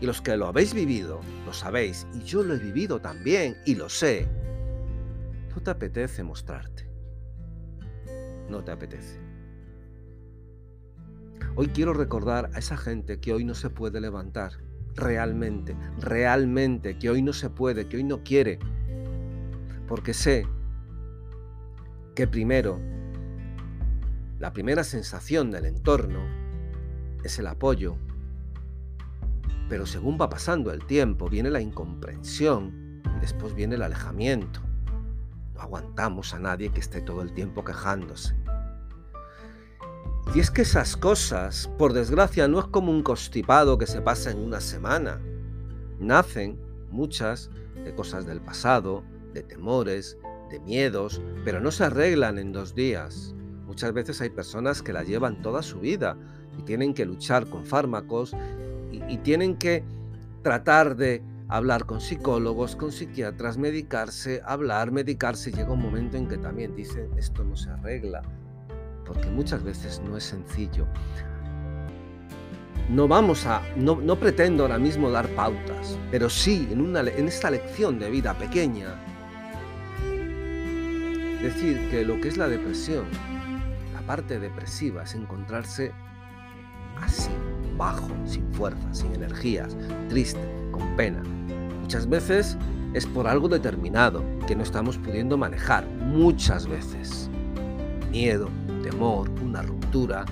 y 0.00 0.06
los 0.06 0.22
que 0.22 0.36
lo 0.36 0.46
habéis 0.46 0.74
vivido, 0.74 1.20
lo 1.44 1.52
sabéis, 1.52 2.06
y 2.14 2.22
yo 2.22 2.42
lo 2.42 2.54
he 2.54 2.58
vivido 2.58 3.00
también, 3.00 3.56
y 3.66 3.74
lo 3.74 3.88
sé. 3.88 4.28
No 5.54 5.60
te 5.62 5.70
apetece 5.70 6.22
mostrarte. 6.22 6.88
No 8.48 8.62
te 8.62 8.70
apetece. 8.70 9.18
Hoy 11.56 11.68
quiero 11.68 11.92
recordar 11.92 12.50
a 12.54 12.58
esa 12.58 12.76
gente 12.76 13.18
que 13.18 13.32
hoy 13.32 13.44
no 13.44 13.54
se 13.54 13.68
puede 13.68 14.00
levantar. 14.00 14.52
Realmente, 14.98 15.76
realmente, 16.00 16.98
que 16.98 17.08
hoy 17.08 17.22
no 17.22 17.32
se 17.32 17.50
puede, 17.50 17.88
que 17.88 17.98
hoy 17.98 18.04
no 18.04 18.24
quiere. 18.24 18.58
Porque 19.86 20.12
sé 20.12 20.44
que 22.16 22.26
primero, 22.26 22.80
la 24.40 24.52
primera 24.52 24.82
sensación 24.82 25.52
del 25.52 25.66
entorno 25.66 26.18
es 27.22 27.38
el 27.38 27.46
apoyo, 27.46 27.96
pero 29.68 29.86
según 29.86 30.18
va 30.20 30.28
pasando 30.28 30.72
el 30.72 30.84
tiempo, 30.84 31.28
viene 31.28 31.50
la 31.50 31.60
incomprensión 31.60 33.00
y 33.16 33.20
después 33.20 33.54
viene 33.54 33.76
el 33.76 33.82
alejamiento. 33.82 34.60
No 35.54 35.60
aguantamos 35.60 36.34
a 36.34 36.40
nadie 36.40 36.70
que 36.70 36.80
esté 36.80 37.02
todo 37.02 37.22
el 37.22 37.32
tiempo 37.34 37.62
quejándose. 37.64 38.34
Y 40.34 40.40
es 40.40 40.50
que 40.50 40.62
esas 40.62 40.96
cosas, 40.96 41.70
por 41.78 41.94
desgracia, 41.94 42.48
no 42.48 42.60
es 42.60 42.66
como 42.66 42.92
un 42.92 43.02
constipado 43.02 43.78
que 43.78 43.86
se 43.86 44.02
pasa 44.02 44.30
en 44.30 44.38
una 44.38 44.60
semana. 44.60 45.20
Nacen 45.98 46.58
muchas 46.90 47.50
de 47.82 47.94
cosas 47.94 48.26
del 48.26 48.42
pasado, 48.42 49.02
de 49.32 49.42
temores, 49.42 50.18
de 50.50 50.60
miedos, 50.60 51.22
pero 51.44 51.60
no 51.60 51.70
se 51.70 51.84
arreglan 51.84 52.38
en 52.38 52.52
dos 52.52 52.74
días. 52.74 53.34
Muchas 53.66 53.92
veces 53.94 54.20
hay 54.20 54.30
personas 54.30 54.82
que 54.82 54.92
la 54.92 55.02
llevan 55.02 55.40
toda 55.40 55.62
su 55.62 55.80
vida 55.80 56.16
y 56.58 56.62
tienen 56.62 56.92
que 56.92 57.06
luchar 57.06 57.46
con 57.48 57.64
fármacos 57.64 58.36
y, 58.90 59.16
tienen 59.18 59.56
que 59.56 59.84
tratar 60.42 60.96
de 60.96 61.22
hablar 61.48 61.86
con 61.86 62.00
psicólogos, 62.00 62.76
con 62.76 62.92
psiquiatras, 62.92 63.56
medicarse, 63.58 64.42
hablar, 64.44 64.90
medicarse. 64.90 65.52
Llega 65.52 65.72
un 65.72 65.82
momento 65.82 66.16
en 66.16 66.28
que 66.28 66.38
también 66.38 66.74
dicen, 66.74 67.10
esto 67.16 67.44
no 67.44 67.56
se 67.56 67.70
arregla, 67.70 68.22
porque 69.08 69.28
muchas 69.30 69.64
veces 69.64 70.00
no 70.04 70.16
es 70.16 70.24
sencillo. 70.24 70.86
No 72.90 73.08
vamos 73.08 73.46
a, 73.46 73.62
no, 73.76 73.96
no 73.96 74.16
pretendo 74.16 74.62
ahora 74.62 74.78
mismo 74.78 75.10
dar 75.10 75.26
pautas, 75.30 75.98
pero 76.10 76.30
sí 76.30 76.68
en, 76.70 76.80
una, 76.80 77.00
en 77.00 77.26
esta 77.26 77.50
lección 77.50 77.98
de 77.98 78.10
vida 78.10 78.34
pequeña, 78.34 78.94
decir 81.42 81.88
que 81.90 82.04
lo 82.04 82.20
que 82.20 82.28
es 82.28 82.36
la 82.36 82.48
depresión, 82.48 83.06
la 83.94 84.00
parte 84.02 84.38
depresiva 84.38 85.02
es 85.02 85.14
encontrarse 85.14 85.92
así, 86.96 87.30
bajo, 87.76 88.08
sin 88.24 88.52
fuerza, 88.54 88.92
sin 88.92 89.14
energías, 89.14 89.76
triste, 90.08 90.40
con 90.70 90.96
pena. 90.96 91.22
Muchas 91.80 92.08
veces 92.08 92.56
es 92.94 93.06
por 93.06 93.26
algo 93.26 93.48
determinado 93.48 94.22
que 94.46 94.56
no 94.56 94.62
estamos 94.62 94.96
pudiendo 94.98 95.36
manejar, 95.36 95.86
muchas 95.86 96.66
veces. 96.66 97.30
Miedo, 98.10 98.48
temor, 98.82 99.28
una 99.42 99.62
ruptura, 99.62 100.24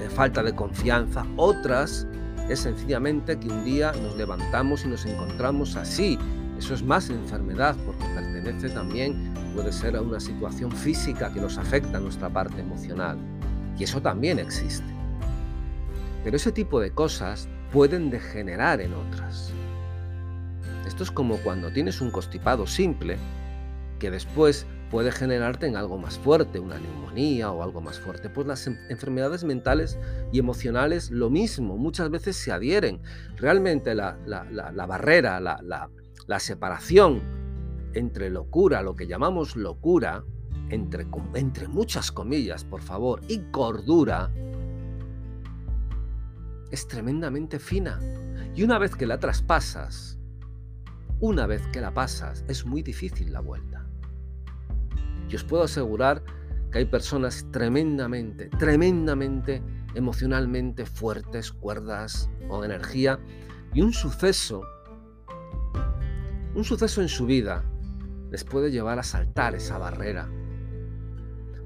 eh, 0.00 0.08
falta 0.10 0.42
de 0.42 0.54
confianza. 0.54 1.24
Otras 1.36 2.06
es 2.48 2.60
sencillamente 2.60 3.38
que 3.38 3.48
un 3.48 3.64
día 3.64 3.92
nos 4.02 4.16
levantamos 4.16 4.84
y 4.84 4.88
nos 4.88 5.06
encontramos 5.06 5.76
así. 5.76 6.18
Eso 6.58 6.74
es 6.74 6.82
más 6.82 7.10
enfermedad 7.10 7.76
porque 7.86 8.04
pertenece 8.14 8.68
también, 8.68 9.32
puede 9.54 9.72
ser 9.72 9.96
a 9.96 10.02
una 10.02 10.20
situación 10.20 10.70
física 10.70 11.32
que 11.32 11.40
nos 11.40 11.58
afecta 11.58 11.98
a 11.98 12.00
nuestra 12.00 12.28
parte 12.28 12.60
emocional. 12.60 13.18
Y 13.78 13.84
eso 13.84 14.00
también 14.00 14.38
existe. 14.38 14.86
Pero 16.22 16.36
ese 16.36 16.52
tipo 16.52 16.80
de 16.80 16.90
cosas 16.90 17.48
pueden 17.72 18.10
degenerar 18.10 18.80
en 18.80 18.94
otras. 18.94 19.50
Esto 20.86 21.02
es 21.02 21.10
como 21.10 21.38
cuando 21.38 21.72
tienes 21.72 22.00
un 22.00 22.10
constipado 22.10 22.66
simple 22.66 23.16
que 23.98 24.10
después 24.10 24.66
puede 24.90 25.10
generarte 25.12 25.66
en 25.66 25.76
algo 25.76 25.98
más 25.98 26.18
fuerte, 26.18 26.58
una 26.58 26.78
neumonía 26.78 27.50
o 27.50 27.62
algo 27.62 27.80
más 27.80 27.98
fuerte. 27.98 28.28
Pues 28.28 28.46
las 28.46 28.66
enfermedades 28.66 29.44
mentales 29.44 29.98
y 30.32 30.38
emocionales 30.38 31.10
lo 31.10 31.30
mismo, 31.30 31.76
muchas 31.76 32.10
veces 32.10 32.36
se 32.36 32.52
adhieren. 32.52 33.00
Realmente 33.36 33.94
la, 33.94 34.16
barrera, 34.86 35.40
la, 35.40 36.38
separación 36.38 37.22
entre 37.94 38.30
locura, 38.30 38.82
lo 38.82 38.94
que 38.94 39.06
llamamos 39.06 39.56
locura, 39.56 40.24
entre, 40.70 41.06
entre 41.34 41.68
muchas 41.68 42.10
comillas, 42.10 42.64
por 42.64 42.80
favor, 42.80 43.20
y 43.28 43.38
cordura, 43.50 44.30
es 46.70 46.88
tremendamente 46.88 47.58
fina. 47.58 48.00
Y 48.54 48.62
una 48.62 48.78
vez 48.78 48.96
que 48.96 49.06
la 49.06 49.18
traspasas, 49.18 50.18
una 51.20 51.46
vez 51.46 51.66
que 51.68 51.80
la 51.80 51.94
pasas, 51.94 52.44
es 52.48 52.66
muy 52.66 52.82
difícil 52.82 53.32
la 53.32 53.40
vuelta. 53.40 53.83
Y 55.34 55.36
os 55.36 55.42
puedo 55.42 55.64
asegurar 55.64 56.22
que 56.70 56.78
hay 56.78 56.84
personas 56.84 57.44
tremendamente, 57.50 58.50
tremendamente 58.50 59.64
emocionalmente 59.96 60.86
fuertes, 60.86 61.50
cuerdas, 61.50 62.30
con 62.46 62.64
energía, 62.64 63.18
y 63.72 63.82
un 63.82 63.92
suceso, 63.92 64.62
un 66.54 66.62
suceso 66.62 67.02
en 67.02 67.08
su 67.08 67.26
vida 67.26 67.64
les 68.30 68.44
puede 68.44 68.70
llevar 68.70 69.00
a 69.00 69.02
saltar 69.02 69.56
esa 69.56 69.76
barrera. 69.76 70.30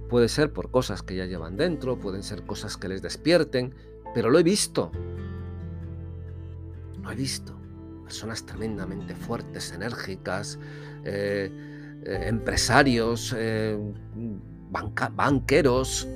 Puede 0.08 0.30
ser 0.30 0.50
por 0.50 0.70
cosas 0.70 1.02
que 1.02 1.16
ya 1.16 1.26
llevan 1.26 1.58
dentro, 1.58 1.98
pueden 1.98 2.22
ser 2.22 2.46
cosas 2.46 2.78
que 2.78 2.88
les 2.88 3.02
despierten, 3.02 3.74
pero 4.14 4.30
lo 4.30 4.38
he 4.38 4.42
visto. 4.42 4.90
Lo 7.02 7.10
he 7.10 7.14
visto. 7.14 7.54
Personas 8.02 8.46
tremendamente 8.46 9.14
fuertes, 9.14 9.72
enérgicas, 9.72 10.58
eh, 11.04 11.67
eh, 12.04 12.24
empresarios, 12.26 13.34
eh, 13.36 13.78
banqueros. 14.70 16.08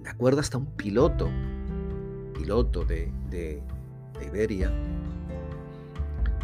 Me 0.00 0.10
acuerdo 0.10 0.40
hasta 0.40 0.58
un 0.58 0.66
piloto, 0.76 1.30
piloto 2.34 2.84
de, 2.84 3.12
de, 3.30 3.62
Iberia. 4.26 4.72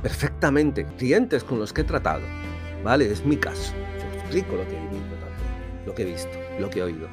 Perfectamente, 0.02 0.84
clientes 0.96 1.44
con 1.44 1.58
los 1.58 1.72
que 1.72 1.82
he 1.82 1.84
tratado. 1.84 2.22
¿Vale? 2.82 3.10
Es 3.10 3.24
mi 3.24 3.36
caso. 3.36 3.72
Yo 3.98 4.20
explico 4.20 4.56
lo 4.56 4.66
que 4.68 4.76
he 4.76 4.80
vivido 4.80 5.18
lo 5.88 5.94
que 5.94 6.02
he 6.02 6.04
visto, 6.04 6.38
lo 6.60 6.68
que 6.68 6.80
he 6.80 6.82
oído 6.82 7.08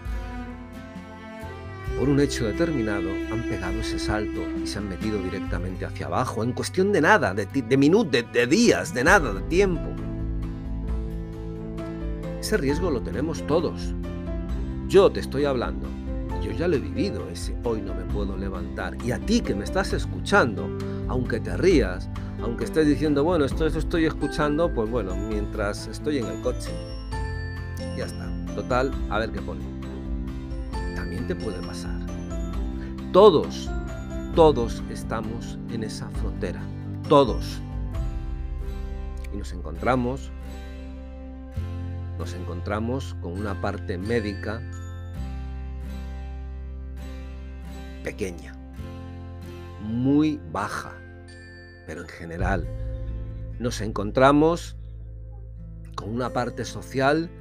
por 1.97 2.09
un 2.09 2.19
hecho 2.19 2.45
determinado, 2.45 3.09
han 3.31 3.43
pegado 3.43 3.79
ese 3.79 3.99
salto 3.99 4.41
y 4.61 4.67
se 4.67 4.79
han 4.79 4.89
metido 4.89 5.17
directamente 5.19 5.85
hacia 5.85 6.07
abajo, 6.07 6.43
en 6.43 6.51
cuestión 6.51 6.91
de 6.91 7.01
nada, 7.01 7.33
de, 7.33 7.77
minutos, 7.77 8.11
de, 8.33 8.47
días, 8.47 8.93
de 8.93 9.03
nada, 9.03 9.33
de 9.33 9.41
tiempo. 9.43 9.89
Ese 12.39 12.57
riesgo 12.57 12.91
lo 12.91 13.01
tenemos 13.01 13.45
todos. 13.47 13.93
Yo 14.87 15.09
te 15.09 15.21
estoy 15.21 15.45
hablando, 15.45 15.87
yo 16.43 16.51
ya 16.51 16.67
lo 16.67 16.75
he 16.75 16.79
vivido, 16.79 17.27
ese 17.29 17.55
hoy 17.63 17.81
no 17.81 17.95
me 17.95 18.03
puedo 18.03 18.35
levantar. 18.37 18.97
Y 19.03 19.11
a 19.11 19.19
ti 19.19 19.41
que 19.41 19.55
me 19.55 19.63
estás 19.63 19.93
escuchando, 19.93 20.67
aunque 21.07 21.39
te 21.39 21.55
rías, 21.55 22.09
aunque 22.41 22.65
estés 22.65 22.87
diciendo, 22.87 23.23
bueno, 23.23 23.45
esto, 23.45 23.65
esto 23.65 23.79
estoy 23.79 24.05
escuchando, 24.05 24.71
pues 24.73 24.89
bueno, 24.89 25.15
mientras 25.15 25.87
estoy 25.87 26.17
en 26.17 26.27
el 26.27 26.41
coche. 26.41 26.71
Ya 27.97 28.05
está. 28.05 28.29
Total, 28.53 28.91
a 29.09 29.19
ver 29.19 29.31
qué 29.31 29.41
pone 29.41 29.74
te 31.25 31.35
puede 31.35 31.59
pasar. 31.65 31.99
Todos, 33.11 33.69
todos 34.35 34.83
estamos 34.89 35.57
en 35.71 35.83
esa 35.83 36.09
frontera. 36.09 36.61
Todos. 37.09 37.59
Y 39.33 39.37
nos 39.37 39.51
encontramos, 39.53 40.31
nos 42.19 42.33
encontramos 42.33 43.15
con 43.21 43.33
una 43.33 43.59
parte 43.59 43.97
médica 43.97 44.61
pequeña, 48.03 48.53
muy 49.81 50.39
baja, 50.51 50.93
pero 51.87 52.01
en 52.01 52.07
general. 52.07 52.67
Nos 53.59 53.81
encontramos 53.81 54.75
con 55.95 56.09
una 56.09 56.31
parte 56.31 56.65
social 56.65 57.31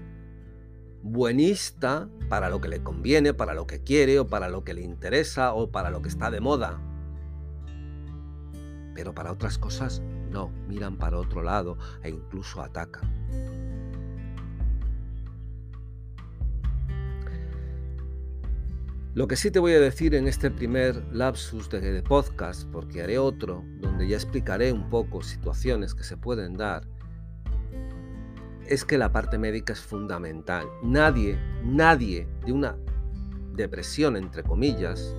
buenista 1.04 2.08
para 2.30 2.48
lo 2.48 2.62
que 2.62 2.68
le 2.68 2.82
conviene, 2.82 3.34
para 3.34 3.52
lo 3.52 3.66
que 3.66 3.82
quiere 3.82 4.18
o 4.18 4.26
para 4.26 4.48
lo 4.48 4.64
que 4.64 4.72
le 4.72 4.80
interesa 4.80 5.52
o 5.52 5.70
para 5.70 5.90
lo 5.90 6.00
que 6.00 6.08
está 6.08 6.30
de 6.30 6.40
moda. 6.40 6.80
Pero 8.94 9.14
para 9.14 9.30
otras 9.30 9.58
cosas 9.58 10.00
no, 10.30 10.48
miran 10.66 10.96
para 10.96 11.18
otro 11.18 11.42
lado 11.42 11.76
e 12.02 12.08
incluso 12.08 12.62
atacan. 12.62 13.12
Lo 19.12 19.28
que 19.28 19.36
sí 19.36 19.50
te 19.50 19.58
voy 19.58 19.74
a 19.74 19.80
decir 19.80 20.14
en 20.14 20.26
este 20.26 20.50
primer 20.50 21.04
lapsus 21.12 21.68
de, 21.68 21.80
de 21.80 22.02
podcast, 22.02 22.64
porque 22.72 23.02
haré 23.02 23.18
otro 23.18 23.62
donde 23.78 24.08
ya 24.08 24.16
explicaré 24.16 24.72
un 24.72 24.88
poco 24.88 25.22
situaciones 25.22 25.94
que 25.94 26.02
se 26.02 26.16
pueden 26.16 26.56
dar, 26.56 26.88
es 28.68 28.84
que 28.84 28.98
la 28.98 29.12
parte 29.12 29.38
médica 29.38 29.72
es 29.72 29.80
fundamental. 29.80 30.66
Nadie, 30.82 31.38
nadie 31.62 32.26
de 32.44 32.52
una 32.52 32.76
depresión, 33.54 34.16
entre 34.16 34.42
comillas, 34.42 35.14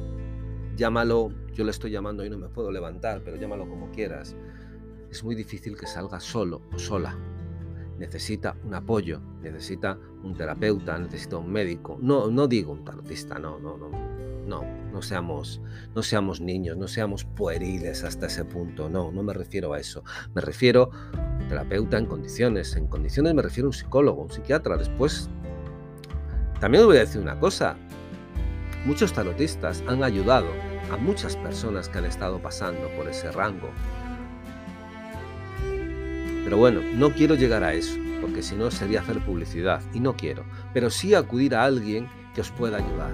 llámalo, 0.75 1.31
yo 1.53 1.63
le 1.63 1.71
estoy 1.71 1.91
llamando 1.91 2.25
y 2.25 2.29
no 2.29 2.38
me 2.38 2.49
puedo 2.49 2.71
levantar, 2.71 3.21
pero 3.23 3.38
llámalo 3.38 3.67
como 3.69 3.91
quieras, 3.91 4.36
es 5.10 5.23
muy 5.23 5.36
difícil 5.36 5.77
que 5.77 5.88
salga 5.88 6.19
solo 6.19 6.62
o 6.73 6.79
sola. 6.79 7.17
Necesita 7.97 8.58
un 8.65 8.73
apoyo, 8.73 9.21
necesita 9.41 9.97
un 10.23 10.36
terapeuta, 10.36 10.97
necesita 10.99 11.38
un 11.38 11.49
médico. 11.49 11.97
No, 12.01 12.29
no 12.29 12.47
digo 12.47 12.73
un 12.73 12.84
tarotista, 12.84 13.39
no, 13.39 13.58
no, 13.58 13.77
no, 13.77 13.89
no, 14.45 14.63
no 14.91 15.01
seamos, 15.01 15.62
no 15.95 16.03
seamos 16.03 16.41
niños, 16.41 16.75
no 16.75 16.89
seamos 16.89 17.23
pueriles 17.23 18.03
hasta 18.03 18.25
ese 18.25 18.43
punto. 18.43 18.89
No, 18.89 19.12
no 19.12 19.23
me 19.23 19.34
refiero 19.34 19.73
a 19.73 19.79
eso. 19.79 20.03
Me 20.34 20.41
refiero 20.41 20.89
terapeuta 21.47 21.97
en 21.97 22.05
condiciones. 22.05 22.75
En 22.75 22.88
condiciones 22.88 23.34
me 23.34 23.41
refiero 23.41 23.67
a 23.67 23.69
un 23.69 23.73
psicólogo, 23.73 24.23
un 24.23 24.31
psiquiatra. 24.31 24.77
Después, 24.77 25.29
también 26.60 26.81
os 26.81 26.88
voy 26.88 26.97
a 26.97 27.01
decir 27.01 27.21
una 27.21 27.39
cosa. 27.39 27.75
Muchos 28.86 29.13
tarotistas 29.13 29.84
han 29.88 30.03
ayudado 30.03 30.47
a 30.91 30.97
muchas 30.97 31.36
personas 31.38 31.89
que 31.89 31.97
han 31.97 32.05
estado 32.05 32.39
pasando 32.39 32.88
por 32.95 33.08
ese 33.08 33.31
rango. 33.31 33.69
Pero 36.43 36.58
bueno, 36.58 36.81
no 36.93 37.12
quiero 37.12 37.34
llegar 37.34 37.63
a 37.63 37.73
eso, 37.73 37.97
porque 38.21 38.43
si 38.43 38.55
no 38.55 38.69
sería 38.69 39.01
hacer 39.01 39.19
publicidad, 39.25 39.81
y 39.93 39.99
no 39.99 40.15
quiero. 40.15 40.45
Pero 40.73 40.91
sí 40.91 41.15
acudir 41.15 41.55
a 41.55 41.63
alguien 41.63 42.08
que 42.36 42.41
os 42.41 42.51
pueda 42.51 42.77
ayudar. 42.77 43.13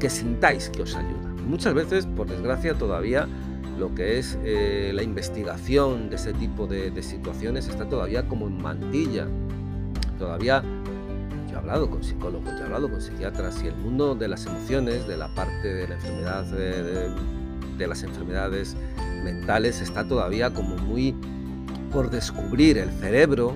Que 0.00 0.10
sintáis 0.10 0.68
que 0.70 0.82
os 0.82 0.96
ayuda. 0.96 1.28
Muchas 1.46 1.74
veces, 1.74 2.06
por 2.06 2.26
desgracia, 2.26 2.74
todavía 2.74 3.28
lo 3.78 3.94
que 3.94 4.18
es 4.18 4.38
eh, 4.44 4.90
la 4.94 5.02
investigación 5.02 6.10
de 6.10 6.16
ese 6.16 6.32
tipo 6.32 6.66
de, 6.66 7.02
situaciones 7.02 7.68
está 7.68 7.88
todavía 7.88 8.26
como 8.28 8.46
en 8.48 8.60
mantilla. 8.60 9.26
Todavía 10.18 10.62
yo 11.48 11.54
he 11.54 11.58
hablado 11.58 11.88
con 11.88 12.02
psicólogos, 12.02 12.50
yo 12.54 12.58
he 12.58 12.62
hablado 12.64 12.90
con 12.90 13.00
psiquiatras 13.00 13.62
y 13.62 13.68
el 13.68 13.76
mundo 13.76 14.14
de 14.14 14.28
las 14.28 14.46
emociones, 14.46 15.06
de 15.06 15.16
la 15.16 15.32
parte 15.34 15.72
de 15.72 15.88
la 15.88 15.94
enfermedad 15.94 16.44
de 16.44 17.86
las 17.86 18.02
enfermedades 18.02 18.76
mentales 19.22 19.80
está 19.80 20.06
todavía 20.06 20.52
como 20.52 20.76
muy 20.76 21.14
por 21.92 22.10
descubrir. 22.10 22.78
El 22.78 22.90
cerebro 22.90 23.54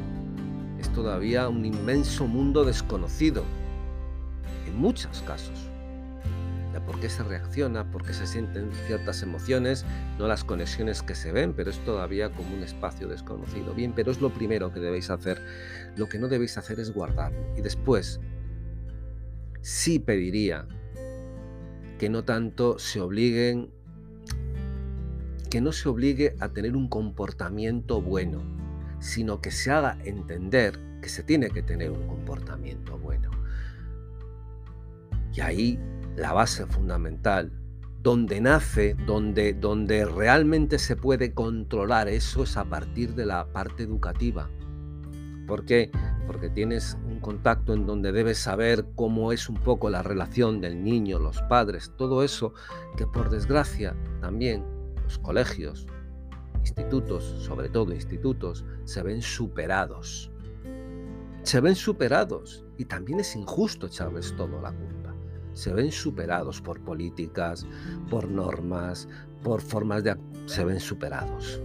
es 0.78 0.88
todavía 0.90 1.48
un 1.48 1.64
inmenso 1.64 2.26
mundo 2.26 2.64
desconocido, 2.64 3.42
en 4.66 4.78
muchos 4.78 5.22
casos. 5.22 5.71
Por 6.86 6.98
qué 6.98 7.08
se 7.08 7.22
reacciona, 7.22 7.90
por 7.90 8.04
qué 8.04 8.12
se 8.12 8.26
sienten 8.26 8.70
ciertas 8.86 9.22
emociones, 9.22 9.84
no 10.18 10.26
las 10.26 10.44
conexiones 10.44 11.02
que 11.02 11.14
se 11.14 11.32
ven, 11.32 11.54
pero 11.54 11.70
es 11.70 11.78
todavía 11.84 12.30
como 12.30 12.54
un 12.54 12.62
espacio 12.62 13.08
desconocido. 13.08 13.74
Bien, 13.74 13.92
pero 13.94 14.10
es 14.10 14.20
lo 14.20 14.30
primero 14.30 14.72
que 14.72 14.80
debéis 14.80 15.10
hacer. 15.10 15.40
Lo 15.96 16.08
que 16.08 16.18
no 16.18 16.28
debéis 16.28 16.58
hacer 16.58 16.80
es 16.80 16.92
guardarlo. 16.92 17.38
Y 17.56 17.60
después, 17.62 18.20
sí 19.60 19.98
pediría 19.98 20.66
que 21.98 22.08
no 22.08 22.24
tanto 22.24 22.78
se 22.78 23.00
obliguen, 23.00 23.70
que 25.50 25.60
no 25.60 25.70
se 25.70 25.88
obligue 25.88 26.34
a 26.40 26.48
tener 26.48 26.76
un 26.76 26.88
comportamiento 26.88 28.02
bueno, 28.02 28.42
sino 28.98 29.40
que 29.40 29.52
se 29.52 29.70
haga 29.70 29.98
entender 30.04 30.78
que 31.00 31.08
se 31.08 31.22
tiene 31.22 31.50
que 31.50 31.62
tener 31.62 31.90
un 31.90 32.06
comportamiento 32.06 32.98
bueno. 32.98 33.30
Y 35.34 35.40
ahí 35.40 35.78
la 36.16 36.32
base 36.32 36.66
fundamental, 36.66 37.52
donde 38.02 38.40
nace, 38.40 38.94
donde, 39.06 39.54
donde 39.54 40.04
realmente 40.04 40.78
se 40.78 40.96
puede 40.96 41.32
controlar 41.32 42.08
eso 42.08 42.42
es 42.42 42.56
a 42.56 42.64
partir 42.64 43.14
de 43.14 43.26
la 43.26 43.46
parte 43.52 43.84
educativa. 43.84 44.50
¿Por 45.46 45.64
qué? 45.64 45.90
Porque 46.26 46.48
tienes 46.48 46.96
un 47.06 47.20
contacto 47.20 47.74
en 47.74 47.86
donde 47.86 48.12
debes 48.12 48.38
saber 48.38 48.86
cómo 48.94 49.32
es 49.32 49.48
un 49.48 49.56
poco 49.56 49.90
la 49.90 50.02
relación 50.02 50.60
del 50.60 50.82
niño, 50.82 51.18
los 51.18 51.40
padres, 51.42 51.92
todo 51.96 52.22
eso 52.22 52.54
que 52.96 53.06
por 53.06 53.30
desgracia 53.30 53.96
también 54.20 54.64
los 55.04 55.18
colegios, 55.18 55.86
institutos, 56.60 57.24
sobre 57.38 57.68
todo 57.68 57.92
institutos, 57.92 58.64
se 58.84 59.02
ven 59.02 59.20
superados. 59.20 60.30
Se 61.42 61.60
ven 61.60 61.74
superados 61.74 62.64
y 62.78 62.84
también 62.84 63.20
es 63.20 63.34
injusto 63.34 63.86
echarles 63.86 64.34
todo 64.36 64.60
la 64.60 64.72
culpa. 64.72 65.01
Se 65.54 65.72
ven 65.72 65.92
superados 65.92 66.60
por 66.60 66.80
políticas, 66.80 67.66
por 68.10 68.28
normas, 68.28 69.08
por 69.42 69.60
formas 69.60 70.04
de... 70.04 70.16
se 70.46 70.64
ven 70.64 70.80
superados. 70.80 71.60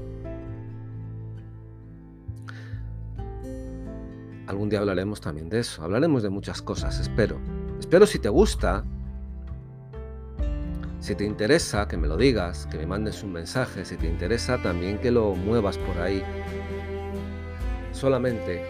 Algún 4.47 4.69
día 4.69 4.79
hablaremos 4.79 5.19
también 5.19 5.49
de 5.49 5.59
eso. 5.59 5.83
Hablaremos 5.83 6.23
de 6.23 6.29
muchas 6.29 6.61
cosas, 6.61 6.99
espero. 6.99 7.37
Espero 7.79 8.05
si 8.05 8.17
te 8.17 8.29
gusta, 8.29 8.83
si 10.99 11.15
te 11.15 11.25
interesa, 11.25 11.87
que 11.87 11.97
me 11.97 12.07
lo 12.07 12.17
digas, 12.17 12.65
que 12.67 12.77
me 12.77 12.85
mandes 12.85 13.23
un 13.23 13.33
mensaje. 13.33 13.85
Si 13.85 13.97
te 13.97 14.07
interesa, 14.07 14.61
también 14.61 14.99
que 14.99 15.11
lo 15.11 15.35
muevas 15.35 15.77
por 15.77 15.97
ahí. 15.99 16.23
Solamente 17.91 18.61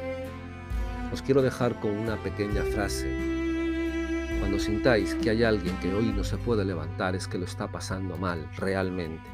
os 1.14 1.22
quiero 1.22 1.42
dejar 1.42 1.80
con 1.80 1.92
una 1.92 2.16
pequeña 2.18 2.64
frase. 2.64 3.37
Cuando 4.48 4.64
sintáis 4.64 5.14
que 5.16 5.30
hay 5.30 5.44
alguien 5.44 5.78
que 5.82 5.94
hoy 5.94 6.14
no 6.14 6.24
se 6.24 6.38
puede 6.38 6.64
levantar, 6.64 7.18
es 7.18 7.28
que 7.28 7.38
lo 7.38 7.44
está 7.44 7.70
pasando 7.70 8.16
mal, 8.16 8.48
realmente. 8.56 9.30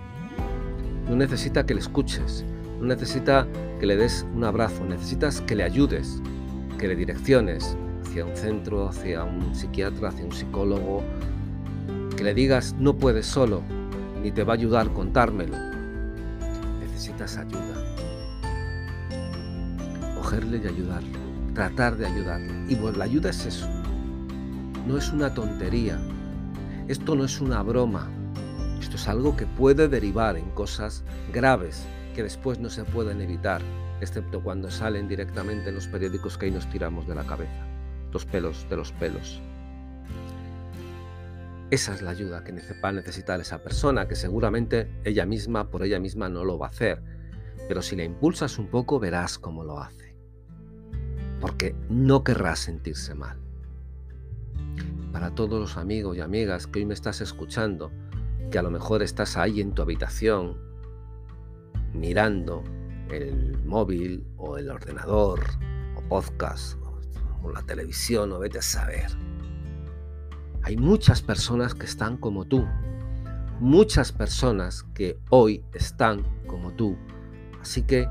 No 1.08 1.16
necesita 1.16 1.68
que 1.68 1.76
le 1.76 1.82
escuches, 1.82 2.44
no 2.80 2.88
necesita 2.88 3.48
que 3.80 3.86
le 3.86 3.96
des 3.96 4.26
un 4.34 4.44
abrazo, 4.44 4.84
necesitas 4.86 5.40
que 5.42 5.56
le 5.56 5.66
ayudes, 5.66 6.20
que 6.80 6.88
le 6.88 6.96
direcciones 6.96 7.78
hacia 8.04 8.26
un 8.26 8.36
centro, 8.36 8.90
hacia 8.90 9.24
un 9.24 9.54
psiquiatra, 9.54 10.10
hacia 10.10 10.26
un 10.26 10.32
psicólogo, 10.32 11.04
que 12.18 12.24
le 12.24 12.34
digas 12.34 12.74
no 12.80 12.98
puedes 12.98 13.28
solo, 13.28 13.62
ni 14.24 14.32
te 14.32 14.44
va 14.44 14.54
a 14.54 14.56
ayudar 14.56 14.92
contármelo. 14.94 15.56
Necesitas 16.80 17.38
ayuda. 17.38 17.76
Cogerle 20.16 20.58
y 20.58 20.68
ayudarle, 20.68 21.20
tratar 21.54 21.98
de 21.98 22.08
ayudarle. 22.08 22.52
Y 22.68 22.76
pues 22.76 22.98
la 22.98 23.06
ayuda 23.06 23.30
es 23.30 23.46
eso. 23.46 23.83
No 24.88 24.98
es 24.98 25.12
una 25.12 25.34
tontería. 25.34 26.00
Esto 26.88 27.16
no 27.16 27.24
es 27.24 27.40
una 27.40 27.64
broma. 27.64 28.10
Esto 28.80 28.98
es 28.98 29.08
algo 29.08 29.38
que 29.38 29.46
puede 29.46 29.88
derivar 29.88 30.38
en 30.38 30.50
cosas 30.52 31.04
graves 31.32 31.86
que 32.14 32.24
después 32.24 32.60
no 32.60 32.70
se 32.70 32.84
pueden 32.84 33.22
evitar 33.22 33.62
excepto 34.02 34.44
cuando 34.44 34.70
salen 34.70 35.08
directamente 35.08 35.70
en 35.70 35.76
los 35.76 35.88
periódicos 35.88 36.38
que 36.38 36.48
ahí 36.48 36.52
nos 36.52 36.70
tiramos 36.70 37.08
de 37.08 37.16
la 37.16 37.26
cabeza, 37.26 37.66
los 38.12 38.26
pelos 38.26 38.68
de 38.70 38.78
los 38.78 38.92
pelos. 38.92 39.42
Esa 41.72 41.96
es 41.96 42.02
la 42.02 42.12
ayuda 42.12 42.44
que 42.44 42.54
va 42.84 42.90
a 42.90 42.92
necesitar 42.92 43.40
esa 43.40 43.64
persona, 43.64 44.08
que 44.08 44.16
seguramente 44.16 44.92
ella 45.04 45.26
misma, 45.26 45.72
por 45.72 45.84
ella 45.84 46.00
misma, 46.00 46.30
no 46.30 46.44
lo 46.44 46.60
va 46.60 46.68
a 46.68 46.70
hacer. 46.70 47.02
Pero 47.68 47.82
si 47.82 47.96
la 47.96 48.04
impulsas 48.04 48.60
un 48.60 48.68
poco, 48.68 49.00
verás 49.00 49.40
cómo 49.40 49.64
lo 49.64 49.80
hace. 49.80 50.16
Porque 51.42 51.76
no 51.90 52.24
querrás 52.24 52.60
sentirse 52.60 53.16
mal. 53.16 53.43
Para 55.14 55.36
todos 55.36 55.60
los 55.60 55.78
amigos 55.78 56.18
y 56.18 56.22
amigas 56.22 56.66
que 56.66 56.80
hoy 56.80 56.86
me 56.88 56.96
estás 56.96 57.22
escuchando, 57.22 57.92
que 58.50 58.58
a 58.58 58.64
lo 58.64 58.72
mejor 58.72 59.04
estás 59.04 59.38
ahí 59.38 59.62
en 59.62 59.72
tu 59.72 59.84
habitación, 59.84 60.58
mirando 61.94 62.64
el 63.12 63.64
móvil 63.64 64.26
o 64.38 64.58
el 64.58 64.72
ordenador 64.72 65.42
o 65.96 66.02
podcast 66.10 66.80
o, 67.44 67.52
la 67.52 67.62
televisión 67.62 68.32
o 68.32 68.40
vete 68.40 68.58
a 68.58 68.64
saber. 68.64 69.06
Hay 70.64 70.78
muchas 70.78 71.22
personas 71.22 71.76
que 71.76 71.86
están 71.86 72.18
como 72.18 72.46
tú, 72.46 72.66
muchas 73.60 74.12
personas 74.12 74.82
que 74.96 75.20
hoy 75.30 75.64
están 75.74 76.24
como 76.48 76.74
tú. 76.74 76.98
Así 77.62 77.84
que 77.84 78.10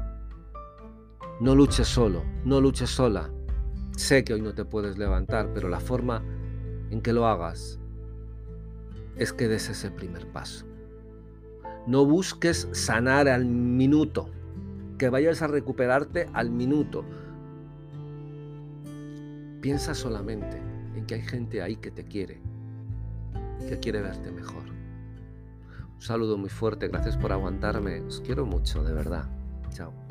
no 1.41 1.57
luches 1.57 1.89
solo, 1.89 2.23
no 2.45 2.61
luches 2.61 2.91
sola. 2.91 3.29
Sé 3.97 4.23
que 4.23 4.35
hoy 4.35 4.41
no 4.41 4.55
te 4.55 4.65
puedes 4.65 4.99
levantar, 4.99 5.51
pero 5.53 5.69
la 5.69 5.81
forma 5.81 6.23
en 6.93 7.01
que 7.01 7.15
lo 7.15 7.27
hagas 7.27 7.81
es 9.17 9.33
que 9.33 9.49
des 9.49 9.69
ese 9.71 9.91
primer 9.91 10.27
paso. 10.29 10.67
No 11.87 12.05
busques 12.05 12.69
sanar 12.73 13.29
al 13.29 13.47
minuto 13.47 14.29
que 14.99 15.09
vayas 15.09 15.43
a 15.43 15.47
recuperarte 15.47 16.29
al 16.35 16.51
minuto. 16.51 17.05
Piensa 19.61 19.95
solamente 19.95 20.61
en 20.95 21.07
que 21.07 21.15
hay 21.15 21.23
gente 21.23 21.63
ahí 21.63 21.77
que 21.77 21.91
te 21.91 22.05
quiere, 22.05 22.41
que 23.69 23.81
quiere 23.81 24.03
verte 24.03 24.31
mejor. 24.31 24.65
Un 25.95 26.03
saludo 26.03 26.37
muy 26.37 26.51
fuerte, 26.51 26.89
gracias 26.89 27.17
por 27.17 27.33
aguantarme, 27.33 28.01
os 28.03 28.21
quiero 28.21 28.45
mucho, 28.45 28.85
de 28.85 28.93
verdad. 28.93 29.29
Chao. 29.71 30.02